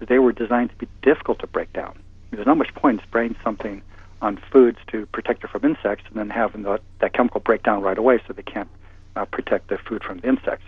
is 0.00 0.08
they 0.08 0.18
were 0.18 0.32
designed 0.32 0.70
to 0.70 0.76
be 0.76 0.88
difficult 1.02 1.38
to 1.38 1.46
break 1.46 1.72
down. 1.72 1.98
There's 2.30 2.46
not 2.46 2.58
much 2.58 2.74
point 2.74 3.00
in 3.00 3.06
spraying 3.06 3.36
something 3.42 3.82
on 4.22 4.36
foods 4.52 4.78
to 4.88 5.06
protect 5.06 5.42
it 5.44 5.50
from 5.50 5.64
insects 5.64 6.04
and 6.08 6.16
then 6.16 6.30
having 6.30 6.62
the, 6.62 6.80
that 7.00 7.12
chemical 7.12 7.40
break 7.40 7.62
down 7.62 7.82
right 7.82 7.96
away 7.96 8.20
so 8.26 8.34
they 8.34 8.42
can't 8.42 8.68
uh, 9.16 9.24
protect 9.24 9.68
the 9.68 9.78
food 9.78 10.04
from 10.04 10.18
the 10.18 10.28
insects. 10.28 10.64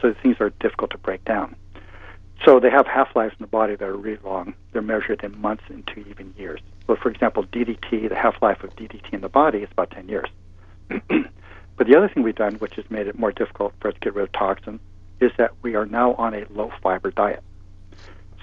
So 0.00 0.14
things 0.22 0.36
are 0.40 0.50
difficult 0.60 0.90
to 0.90 0.98
break 0.98 1.24
down. 1.24 1.54
So 2.44 2.60
they 2.60 2.70
have 2.70 2.86
half 2.86 3.14
lives 3.16 3.34
in 3.38 3.42
the 3.42 3.48
body 3.48 3.74
that 3.74 3.86
are 3.86 3.96
really 3.96 4.20
long. 4.22 4.54
They're 4.72 4.82
measured 4.82 5.24
in 5.24 5.38
months 5.40 5.64
into 5.68 6.00
even 6.08 6.34
years. 6.38 6.60
So, 6.86 6.96
for 6.96 7.10
example, 7.10 7.44
DDT, 7.44 8.08
the 8.08 8.14
half 8.14 8.40
life 8.40 8.62
of 8.62 8.74
DDT 8.76 9.12
in 9.12 9.20
the 9.20 9.28
body 9.28 9.58
is 9.58 9.68
about 9.72 9.90
10 9.90 10.08
years. 10.08 10.28
but 10.88 11.86
the 11.86 11.96
other 11.96 12.08
thing 12.08 12.22
we've 12.22 12.34
done, 12.34 12.54
which 12.54 12.76
has 12.76 12.90
made 12.90 13.08
it 13.08 13.18
more 13.18 13.32
difficult 13.32 13.74
for 13.80 13.88
us 13.88 13.94
to 13.94 14.00
get 14.00 14.14
rid 14.14 14.22
of 14.22 14.32
toxins, 14.32 14.80
is 15.20 15.32
that 15.36 15.52
we 15.62 15.74
are 15.74 15.84
now 15.84 16.14
on 16.14 16.32
a 16.32 16.46
low 16.50 16.70
fiber 16.80 17.10
diet. 17.10 17.42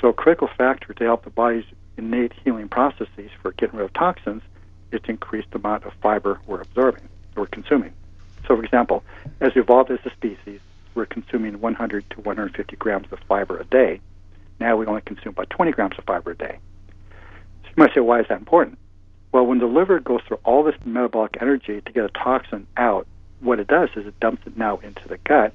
So, 0.02 0.10
a 0.10 0.14
critical 0.14 0.50
factor 0.58 0.94
to 0.94 1.04
help 1.04 1.24
the 1.24 1.30
body's 1.30 1.66
innate 1.98 2.34
healing 2.44 2.68
processes 2.68 3.32
for 3.42 3.54
getting 3.54 3.80
rid 3.80 3.86
of 3.86 3.94
toxins 3.94 4.44
is 4.92 5.02
to 5.04 5.12
increase 5.12 5.46
the 5.52 5.58
amount 5.58 5.86
of 5.86 5.94
fiber 6.02 6.40
we're 6.46 6.62
absorbing, 6.62 7.08
we're 7.36 7.48
consuming. 7.48 7.94
So, 8.42 8.56
for 8.56 8.64
example, 8.64 9.04
as 9.40 9.56
we 9.56 9.62
evolved 9.62 9.90
as 9.90 10.00
a 10.06 10.12
species, 10.12 10.60
we're 10.96 11.06
consuming 11.06 11.60
100 11.60 12.10
to 12.12 12.22
150 12.22 12.76
grams 12.78 13.08
of 13.12 13.20
fiber 13.28 13.58
a 13.60 13.66
day. 13.66 14.00
Now 14.60 14.78
we 14.78 14.86
only 14.86 15.02
consume 15.02 15.32
about 15.34 15.50
20 15.50 15.72
grams 15.72 15.98
of 15.98 16.06
fiber 16.06 16.32
a 16.32 16.36
day. 16.36 16.58
So 17.64 17.68
you 17.70 17.74
might 17.76 17.94
say, 17.94 18.00
why 18.00 18.22
is 18.22 18.28
that 18.30 18.40
important? 18.40 18.78
Well, 19.32 19.46
when 19.46 19.60
the 19.60 19.66
liver 19.66 20.00
goes 20.00 20.22
through 20.28 20.40
all 20.46 20.64
this 20.64 20.76
metabolic 20.86 21.38
energy 21.42 21.82
to 21.82 21.92
get 21.92 22.06
a 22.06 22.10
toxin 22.10 22.66
out, 22.78 23.06
what 23.42 23.60
it 23.60 23.68
does 23.68 23.90
is 23.98 24.08
it 24.08 24.18
dumps 24.22 24.44
it 24.48 24.58
now 24.58 24.78
into 24.78 25.06
the 25.10 25.18
gut, 25.18 25.54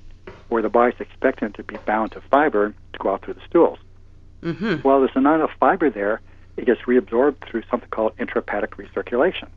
where 0.51 0.61
the 0.61 0.69
body's 0.69 1.01
expecting 1.01 1.49
it 1.49 1.55
to 1.55 1.63
be 1.63 1.77
bound 1.87 2.13
to 2.13 2.21
fiber 2.21 2.75
to 2.93 2.99
go 2.99 3.11
out 3.11 3.25
through 3.25 3.35
the 3.35 3.41
stools. 3.49 3.79
Mm-hmm. 4.43 4.87
Well, 4.87 5.01
there's 5.01 5.11
not 5.17 5.37
enough 5.37 5.53
fiber 5.59 5.89
there. 5.89 6.21
It 6.59 6.67
gets 6.67 6.83
reabsorbed 6.83 7.37
through 7.49 7.63
something 7.71 7.89
called 7.89 8.17
enterohepatic 8.19 8.71
recirculation. 8.71 9.49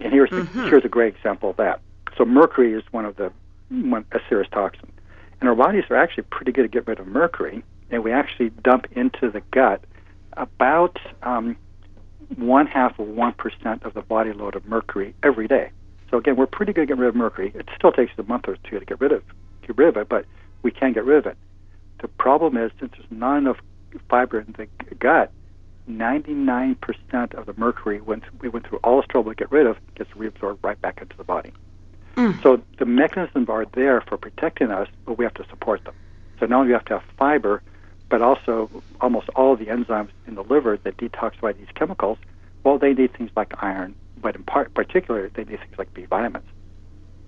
And 0.00 0.12
here's 0.12 0.30
the, 0.30 0.42
Mhm. 0.42 0.68
here's 0.70 0.84
a 0.84 0.88
great 0.88 1.14
example 1.14 1.50
of 1.50 1.56
that. 1.56 1.80
So 2.16 2.24
mercury 2.24 2.72
is 2.72 2.82
one 2.90 3.04
of 3.04 3.16
the 3.16 3.32
a 3.70 4.20
serious 4.28 4.48
toxin, 4.50 4.90
and 5.40 5.48
our 5.48 5.54
bodies 5.54 5.84
are 5.90 5.96
actually 5.96 6.24
pretty 6.24 6.52
good 6.52 6.66
at 6.66 6.70
getting 6.70 6.86
rid 6.86 7.00
of 7.00 7.06
mercury, 7.06 7.62
and 7.90 8.04
we 8.04 8.12
actually 8.12 8.50
dump 8.50 8.86
into 8.92 9.30
the 9.30 9.40
gut 9.52 9.82
about 10.34 10.98
um, 11.22 11.56
one 12.36 12.66
half 12.66 12.98
of 12.98 13.08
one 13.08 13.32
percent 13.32 13.82
of 13.84 13.94
the 13.94 14.02
body 14.02 14.32
load 14.32 14.54
of 14.54 14.66
mercury 14.66 15.14
every 15.22 15.48
day. 15.48 15.70
So 16.10 16.18
again, 16.18 16.36
we're 16.36 16.46
pretty 16.46 16.72
good 16.72 16.82
at 16.82 16.88
getting 16.88 17.00
rid 17.00 17.08
of 17.08 17.16
mercury. 17.16 17.52
It 17.54 17.68
still 17.76 17.92
takes 17.92 18.12
a 18.18 18.22
month 18.22 18.48
or 18.48 18.56
two 18.68 18.78
to 18.78 18.84
get 18.84 19.00
rid 19.00 19.12
of 19.12 19.22
get 19.66 19.76
rid 19.76 19.88
of 19.88 19.96
it, 19.96 20.08
but 20.08 20.24
we 20.62 20.70
can 20.70 20.92
get 20.92 21.04
rid 21.04 21.18
of 21.18 21.26
it. 21.26 21.36
The 22.00 22.08
problem 22.08 22.56
is 22.56 22.70
since 22.78 22.92
there's 22.92 23.10
not 23.10 23.38
enough 23.38 23.58
fiber 24.08 24.40
in 24.40 24.54
the 24.56 24.94
gut, 24.96 25.32
99% 25.88 27.34
of 27.34 27.46
the 27.46 27.54
mercury 27.56 28.00
went 28.00 28.24
we 28.40 28.48
went 28.48 28.66
through 28.66 28.80
all 28.84 29.00
this 29.00 29.06
trouble 29.08 29.30
to 29.30 29.36
get 29.36 29.50
rid 29.50 29.66
of 29.66 29.76
gets 29.94 30.10
reabsorbed 30.10 30.58
right 30.62 30.80
back 30.80 31.00
into 31.00 31.16
the 31.16 31.24
body. 31.24 31.52
Mm. 32.16 32.42
So 32.42 32.62
the 32.78 32.86
mechanisms 32.86 33.48
are 33.48 33.66
there 33.66 34.00
for 34.00 34.16
protecting 34.16 34.70
us, 34.70 34.88
but 35.04 35.18
we 35.18 35.24
have 35.24 35.34
to 35.34 35.46
support 35.48 35.84
them. 35.84 35.94
So 36.40 36.46
not 36.46 36.60
only 36.60 36.68
do 36.68 36.70
we 36.70 36.74
have 36.74 36.84
to 36.86 36.98
have 36.98 37.04
fiber, 37.18 37.62
but 38.08 38.22
also 38.22 38.70
almost 39.00 39.28
all 39.30 39.52
of 39.52 39.58
the 39.58 39.66
enzymes 39.66 40.08
in 40.26 40.34
the 40.34 40.44
liver 40.44 40.78
that 40.78 40.96
detoxify 40.96 41.56
these 41.56 41.68
chemicals, 41.74 42.18
well, 42.64 42.78
they 42.78 42.94
need 42.94 43.12
things 43.16 43.30
like 43.36 43.62
iron, 43.62 43.94
but 44.20 44.34
in 44.34 44.42
part, 44.44 44.72
particular, 44.74 45.28
they 45.34 45.44
need 45.44 45.60
things 45.60 45.78
like 45.78 45.92
B 45.92 46.04
vitamins. 46.04 46.46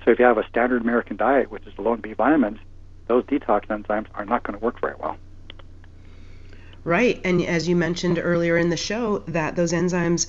So 0.05 0.13
if 0.13 0.19
you 0.19 0.25
have 0.25 0.39
a 0.39 0.47
standard 0.49 0.83
American 0.83 1.17
diet, 1.17 1.51
which 1.51 1.67
is 1.67 1.79
low 1.79 1.95
in 1.95 2.01
B 2.01 2.13
vitamins, 2.15 2.59
those 3.09 3.25
detox 3.25 3.67
enzymes 3.67 4.07
are 4.15 4.25
not 4.25 4.43
going 4.43 4.59
to 4.59 4.65
work 4.65 4.81
very 4.81 4.95
well. 4.99 5.17
Right. 6.85 7.21
And 7.25 7.43
as 7.43 7.69
you 7.69 7.77
mentioned 7.77 8.19
earlier 8.19 8.57
in 8.57 8.71
the 8.71 8.77
show, 8.77 9.19
that 9.29 9.57
those 9.57 9.73
enzymes 9.73 10.27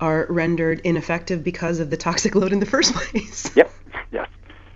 are 0.00 0.26
rendered 0.28 0.80
ineffective 0.80 1.44
because 1.44 1.78
of 1.78 1.90
the 1.90 1.96
toxic 1.96 2.34
load 2.34 2.52
in 2.52 2.60
the 2.60 2.66
first 2.66 2.94
place. 2.96 3.54
Yep. 3.54 3.70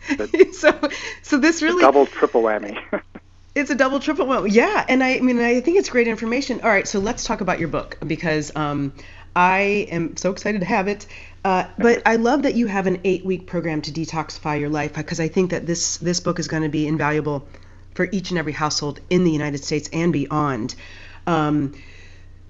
So, 0.53 0.91
so 1.23 1.39
this 1.39 1.63
really 1.63 1.83
Double, 1.83 2.07
triple 2.07 2.43
whammy. 2.43 2.79
it's 3.55 3.71
a 3.71 3.75
double 3.75 4.01
triple 4.01 4.27
well 4.27 4.47
yeah 4.47 4.85
and 4.89 5.03
I, 5.03 5.17
I 5.17 5.21
mean 5.21 5.39
i 5.39 5.61
think 5.61 5.79
it's 5.79 5.89
great 5.89 6.09
information. 6.09 6.61
All 6.63 6.69
right 6.69 6.87
so 6.87 6.99
let's 6.99 7.25
talk 7.25 7.41
about 7.41 7.59
your 7.59 7.69
book 7.69 7.99
because 8.07 8.55
um, 8.57 8.93
i 9.35 9.87
am 9.91 10.17
so 10.17 10.31
excited 10.31 10.61
to 10.61 10.67
have 10.67 10.89
it. 10.89 11.07
Uh, 11.45 11.67
but 11.79 12.03
i 12.07 12.17
love 12.17 12.43
that 12.43 12.55
you 12.55 12.67
have 12.67 12.87
an 12.87 13.01
eight 13.05 13.25
week 13.25 13.47
program 13.47 13.83
to 13.83 13.93
detoxify 13.93 14.59
your 14.59 14.71
life 14.71 14.95
because 14.95 15.21
i 15.21 15.29
think 15.29 15.51
that 15.51 15.67
this 15.67 15.99
this 15.99 16.21
book 16.21 16.39
is 16.39 16.49
going 16.49 16.63
to 16.63 16.69
be 16.69 16.87
invaluable 16.87 17.47
for 17.95 18.09
each 18.11 18.31
and 18.31 18.39
every 18.39 18.53
household 18.53 19.01
in 19.11 19.25
the 19.25 19.31
united 19.31 19.63
states 19.65 19.89
and 19.93 20.13
beyond. 20.13 20.75
Um, 21.27 21.75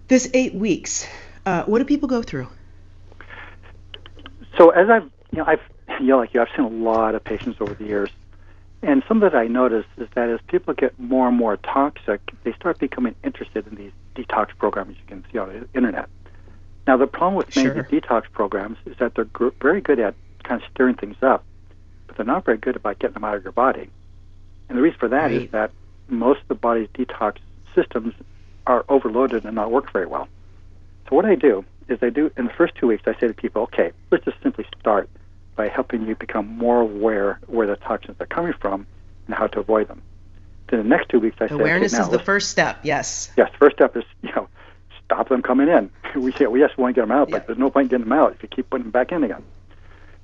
this 0.08 0.28
eight 0.34 0.54
weeks 0.54 1.06
uh, 1.46 1.64
what 1.64 1.78
do 1.78 1.84
people 1.84 2.08
go 2.08 2.22
through? 2.22 2.48
So 4.56 4.70
as 4.70 4.88
I've, 4.88 5.10
you 5.32 5.38
know, 5.38 5.44
I've, 5.46 5.60
you 6.00 6.06
know, 6.06 6.18
like 6.18 6.34
you, 6.34 6.40
I've 6.40 6.48
seen 6.56 6.64
a 6.64 6.68
lot 6.68 7.14
of 7.14 7.24
patients 7.24 7.58
over 7.60 7.74
the 7.74 7.84
years, 7.84 8.10
and 8.82 9.02
something 9.08 9.28
that 9.28 9.36
I 9.36 9.46
noticed 9.46 9.88
is 9.96 10.08
that 10.14 10.28
as 10.28 10.40
people 10.48 10.74
get 10.74 10.98
more 10.98 11.28
and 11.28 11.36
more 11.36 11.56
toxic, 11.56 12.20
they 12.44 12.52
start 12.52 12.78
becoming 12.78 13.14
interested 13.24 13.66
in 13.66 13.76
these 13.76 13.92
detox 14.16 14.48
programs 14.58 14.96
you 14.96 15.06
can 15.06 15.24
see 15.32 15.38
on 15.38 15.48
the 15.48 15.68
internet. 15.74 16.08
Now 16.86 16.96
the 16.96 17.06
problem 17.06 17.34
with 17.34 17.54
many 17.56 17.70
Sure. 17.70 17.82
detox 17.84 18.24
programs 18.32 18.76
is 18.86 18.96
that 18.98 19.14
they're 19.14 19.24
gr- 19.24 19.48
very 19.60 19.80
good 19.80 19.98
at 19.98 20.14
kind 20.42 20.60
of 20.62 20.68
stirring 20.70 20.96
things 20.96 21.16
up, 21.22 21.44
but 22.06 22.16
they're 22.16 22.26
not 22.26 22.44
very 22.44 22.58
good 22.58 22.76
about 22.76 22.98
getting 22.98 23.14
them 23.14 23.24
out 23.24 23.36
of 23.36 23.42
your 23.42 23.52
body. 23.52 23.88
And 24.68 24.76
the 24.76 24.82
reason 24.82 24.98
for 24.98 25.08
that 25.08 25.32
is 25.32 25.40
Right. 25.40 25.52
that 25.52 25.70
most 26.08 26.42
of 26.42 26.48
the 26.48 26.54
body's 26.54 26.88
detox 26.88 27.36
systems 27.74 28.12
are 28.66 28.84
overloaded 28.88 29.44
and 29.44 29.54
not 29.54 29.70
work 29.70 29.90
very 29.92 30.06
well. 30.06 30.28
So 31.08 31.16
what 31.16 31.24
I 31.24 31.34
do 31.34 31.64
is 31.88 31.98
I 32.02 32.10
do 32.10 32.30
in 32.36 32.44
the 32.46 32.52
first 32.52 32.74
two 32.74 32.86
weeks 32.86 33.04
I 33.06 33.14
say 33.18 33.28
to 33.28 33.34
people, 33.34 33.62
okay, 33.62 33.92
let's 34.10 34.24
just 34.24 34.42
simply 34.42 34.66
start 34.80 35.08
by 35.56 35.68
helping 35.68 36.06
you 36.06 36.14
become 36.16 36.46
more 36.46 36.80
aware 36.80 37.38
where 37.46 37.66
the 37.66 37.76
toxins 37.76 38.16
are 38.20 38.26
coming 38.26 38.52
from 38.60 38.86
and 39.26 39.34
how 39.34 39.46
to 39.46 39.60
avoid 39.60 39.88
them. 39.88 40.02
Then 40.68 40.82
the 40.82 40.88
next 40.88 41.08
two 41.08 41.20
weeks 41.20 41.36
I 41.40 41.48
say, 41.48 41.54
awareness 41.54 41.92
okay, 41.94 42.00
now 42.02 42.06
is 42.06 42.12
the 42.12 42.24
first 42.24 42.50
step 42.50 42.80
yes 42.82 43.30
Yes, 43.36 43.50
first 43.58 43.76
step 43.76 43.96
is 43.96 44.04
you 44.22 44.32
know 44.34 44.48
stop 45.04 45.28
them 45.28 45.42
coming 45.42 45.68
in. 45.68 45.90
we 46.20 46.32
say 46.32 46.46
we 46.46 46.60
just 46.60 46.76
want 46.78 46.94
to 46.94 47.00
get 47.00 47.06
them 47.06 47.16
out, 47.16 47.28
Yeah. 47.28 47.38
but 47.38 47.46
there's 47.46 47.58
no 47.58 47.70
point 47.70 47.90
getting 47.90 48.04
them 48.08 48.12
out 48.12 48.32
if 48.32 48.42
you 48.42 48.48
keep 48.48 48.70
putting 48.70 48.84
them 48.84 48.90
back 48.90 49.12
in 49.12 49.22
again. 49.24 49.42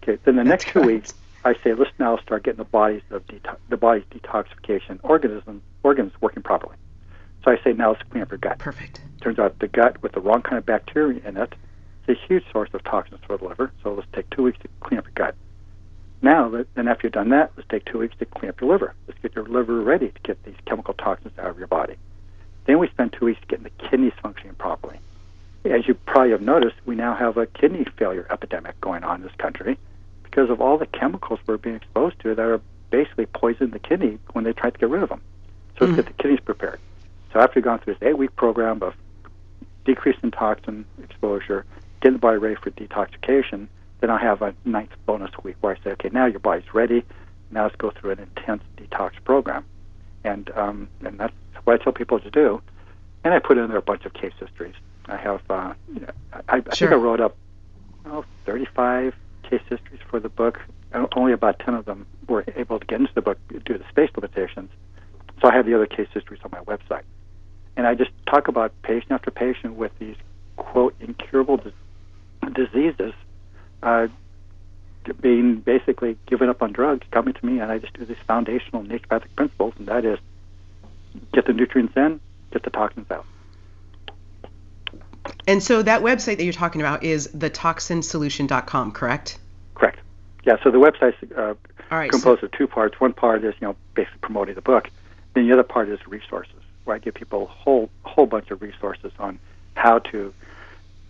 Okay, 0.02 0.18
then 0.24 0.36
the 0.36 0.44
That's 0.44 0.64
next 0.64 0.72
two 0.72 0.80
weeks 0.82 1.14
I 1.44 1.54
say 1.62 1.74
let's 1.74 1.90
now 1.98 2.16
start 2.18 2.42
getting 2.42 2.58
the 2.58 2.64
bodies 2.64 3.02
of 3.10 3.26
deto- 3.26 3.56
the 3.68 3.76
body's 3.76 4.04
detoxification 4.10 4.98
organisms 5.02 5.62
organs 5.82 6.12
working 6.20 6.42
properly. 6.42 6.76
So 7.44 7.50
I 7.50 7.62
say 7.62 7.72
now 7.72 7.90
let's 7.92 8.02
clean 8.10 8.22
up 8.22 8.30
your 8.30 8.38
gut. 8.38 8.58
perfect 8.58 9.00
Turns 9.20 9.38
out 9.38 9.58
the 9.58 9.68
gut 9.68 10.02
with 10.02 10.12
the 10.12 10.20
wrong 10.20 10.42
kind 10.42 10.58
of 10.58 10.66
bacteria 10.66 11.20
in 11.26 11.36
it 11.36 11.54
is 12.06 12.16
a 12.16 12.26
huge 12.26 12.44
source 12.52 12.70
of 12.72 12.82
toxins 12.84 13.20
for 13.26 13.36
the 13.36 13.44
liver. 13.44 13.72
So 13.82 13.94
let's 13.94 14.08
take 14.12 14.28
two 14.30 14.42
weeks 14.42 14.58
to 14.60 14.68
clean 14.80 14.98
up 14.98 15.04
your 15.04 15.12
gut. 15.14 15.34
Now, 16.22 16.64
then 16.74 16.88
after 16.88 17.06
you've 17.06 17.14
done 17.14 17.30
that, 17.30 17.52
let's 17.56 17.68
take 17.68 17.86
two 17.86 17.98
weeks 17.98 18.14
to 18.18 18.26
clean 18.26 18.50
up 18.50 18.60
your 18.60 18.70
liver. 18.70 18.94
Let's 19.06 19.20
get 19.20 19.34
your 19.34 19.46
liver 19.46 19.80
ready 19.80 20.08
to 20.08 20.20
get 20.22 20.42
these 20.44 20.54
chemical 20.66 20.94
toxins 20.94 21.38
out 21.38 21.46
of 21.46 21.58
your 21.58 21.66
body. 21.66 21.96
Then 22.66 22.78
we 22.78 22.88
spend 22.88 23.12
two 23.12 23.24
weeks 23.24 23.40
getting 23.48 23.64
the 23.64 23.88
kidneys 23.88 24.12
functioning 24.22 24.54
properly. 24.54 24.98
As 25.64 25.86
you 25.88 25.94
probably 25.94 26.30
have 26.30 26.42
noticed, 26.42 26.76
we 26.86 26.94
now 26.94 27.14
have 27.14 27.36
a 27.36 27.46
kidney 27.46 27.84
failure 27.96 28.26
epidemic 28.30 28.80
going 28.80 29.04
on 29.04 29.16
in 29.16 29.22
this 29.22 29.36
country 29.38 29.78
because 30.22 30.50
of 30.50 30.60
all 30.60 30.78
the 30.78 30.86
chemicals 30.86 31.40
we're 31.46 31.56
being 31.56 31.76
exposed 31.76 32.20
to 32.20 32.34
that 32.34 32.46
are 32.46 32.60
basically 32.90 33.26
poisoning 33.26 33.70
the 33.70 33.78
kidney 33.78 34.18
when 34.32 34.44
they 34.44 34.52
try 34.52 34.70
to 34.70 34.78
get 34.78 34.88
rid 34.88 35.02
of 35.02 35.08
them. 35.08 35.20
So 35.78 35.84
let's 35.84 35.92
Mhm. 35.92 35.96
get 35.96 36.06
the 36.06 36.22
kidneys 36.22 36.40
prepared. 36.40 36.80
So 37.32 37.40
after 37.40 37.58
you've 37.58 37.64
gone 37.64 37.78
through 37.78 37.94
this 37.94 38.02
eight-week 38.02 38.36
program 38.36 38.82
of 38.82 38.94
decreasing 39.84 40.30
toxin 40.30 40.84
exposure, 41.02 41.64
getting 42.00 42.14
the 42.14 42.18
body 42.20 42.38
ready 42.38 42.54
for 42.56 42.70
detoxification, 42.70 43.68
then 44.00 44.10
I 44.10 44.18
have 44.18 44.42
a 44.42 44.54
ninth 44.64 44.92
bonus 45.06 45.30
week 45.42 45.56
where 45.60 45.76
I 45.76 45.84
say, 45.84 45.90
okay, 45.92 46.10
now 46.12 46.26
your 46.26 46.40
body's 46.40 46.72
ready. 46.74 47.04
Now 47.50 47.64
let's 47.64 47.76
go 47.76 47.90
through 47.90 48.12
an 48.12 48.18
intense 48.20 48.62
detox 48.76 49.12
program, 49.24 49.64
and 50.24 50.50
um, 50.56 50.88
and 51.04 51.18
that's 51.18 51.34
what 51.64 51.80
I 51.80 51.82
tell 51.84 51.92
people 51.92 52.20
to 52.20 52.30
do. 52.30 52.62
And 53.24 53.34
I 53.34 53.38
put 53.38 53.58
in 53.58 53.68
there 53.68 53.76
a 53.76 53.82
bunch 53.82 54.04
of 54.06 54.14
case 54.14 54.32
histories. 54.38 54.74
I 55.06 55.16
have, 55.16 55.42
uh, 55.50 55.74
I, 56.32 56.42
I 56.48 56.60
Sure. 56.74 56.88
think 56.88 56.92
I 56.92 56.94
wrote 56.94 57.20
up 57.20 57.36
oh, 58.06 58.24
35 58.46 59.14
case 59.42 59.60
histories 59.68 60.00
for 60.08 60.20
the 60.20 60.28
book. 60.28 60.60
and 60.92 61.06
Only 61.16 61.32
about 61.32 61.58
10 61.58 61.74
of 61.74 61.84
them 61.84 62.06
were 62.28 62.44
able 62.56 62.78
to 62.78 62.86
get 62.86 63.00
into 63.00 63.12
the 63.14 63.20
book 63.22 63.38
due 63.48 63.60
to 63.76 63.84
space 63.90 64.10
limitations. 64.16 64.70
So 65.42 65.48
I 65.48 65.54
have 65.54 65.66
the 65.66 65.74
other 65.74 65.86
case 65.86 66.08
histories 66.14 66.40
on 66.44 66.50
my 66.52 66.60
website. 66.60 67.02
And 67.76 67.86
I 67.86 67.94
just 67.94 68.10
talk 68.26 68.48
about 68.48 68.72
patient 68.82 69.12
after 69.12 69.30
patient 69.30 69.74
with 69.74 69.92
these, 69.98 70.16
quote, 70.56 70.94
incurable 71.00 71.58
diseases 72.54 73.12
uh, 73.82 74.08
being 75.20 75.56
basically 75.56 76.16
given 76.26 76.48
up 76.48 76.62
on 76.62 76.72
drugs, 76.72 77.06
coming 77.10 77.34
to 77.34 77.46
me, 77.46 77.60
and 77.60 77.70
I 77.70 77.78
just 77.78 77.94
do 77.94 78.04
these 78.04 78.16
foundational 78.26 78.82
naturopathic 78.82 79.34
principles, 79.36 79.74
and 79.78 79.88
that 79.88 80.04
is 80.04 80.18
get 81.32 81.46
the 81.46 81.52
nutrients 81.52 81.96
in, 81.96 82.20
get 82.52 82.62
the 82.62 82.70
toxins 82.70 83.10
out. 83.10 83.24
and 85.46 85.62
so 85.62 85.82
that 85.82 86.02
website 86.02 86.36
that 86.36 86.44
you're 86.44 86.52
talking 86.52 86.80
about 86.80 87.02
is 87.02 87.28
thetoxinsolution.com 87.28 88.92
correct 88.92 89.38
Correct. 89.74 89.98
Yeah, 90.44 90.56
so 90.62 90.70
the 90.70 90.78
website's 90.78 91.32
uh, 91.32 91.54
right 91.90 92.12
so- 92.12 92.18
composed 92.18 92.42
of 92.42 92.50
two 92.52 92.66
parts. 92.66 93.00
One 93.00 93.12
part 93.12 93.44
is, 93.44 93.54
you 93.60 93.68
know, 93.68 93.76
basically 93.94 94.20
promoting 94.20 94.54
the 94.54 94.62
book. 94.62 94.90
Then 95.34 95.46
the 95.46 95.52
other 95.52 95.62
part 95.62 95.88
is 95.88 95.98
resources, 96.06 96.54
where 96.84 96.96
I 96.96 96.98
give 96.98 97.14
people 97.14 97.42
a 97.42 97.46
whole 97.46 97.88
whole 98.02 98.26
bunch 98.26 98.50
of 98.50 98.60
resources 98.62 99.12
on 99.18 99.38
how 99.74 100.00
to 100.00 100.34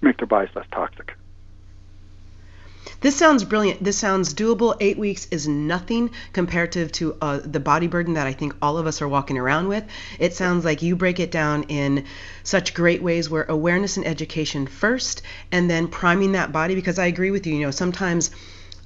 make 0.01 0.19
their 0.19 0.27
bodies 0.27 0.55
less 0.55 0.67
toxic. 0.71 1.15
This 3.01 3.17
sounds 3.17 3.45
brilliant. 3.45 3.83
This 3.83 3.97
sounds 3.99 4.35
doable. 4.35 4.77
Eight 4.81 4.99
weeks 4.99 5.27
is 5.31 5.49
nothing 5.49 6.11
comparative 6.33 6.93
to 6.93 7.17
uh, 7.21 7.41
the 7.43 7.61
body 7.61 7.87
burden 7.87 8.15
that 8.15 8.27
I 8.27 8.33
think 8.33 8.55
all 8.61 8.77
of 8.77 8.87
us 8.87 9.01
are 9.01 9.09
walking 9.09 9.39
around 9.39 9.69
with. 9.69 9.85
It 10.19 10.35
sounds 10.35 10.65
like 10.65 10.83
you 10.83 10.97
break 10.97 11.19
it 11.19 11.31
down 11.31 11.65
in 11.65 12.05
such 12.43 12.75
great 12.75 13.03
ways 13.03 13.31
where 13.31 13.45
awareness 13.45 13.97
and 13.97 14.07
education 14.07 14.67
first, 14.67 15.23
and 15.51 15.71
then 15.71 15.89
priming 15.89 16.33
that 16.33 16.53
body. 16.53 16.75
Because 16.75 16.99
I 16.99 17.07
agree 17.07 17.31
with 17.31 17.47
you. 17.47 17.55
You 17.55 17.67
know, 17.67 17.71
sometimes 17.71 18.31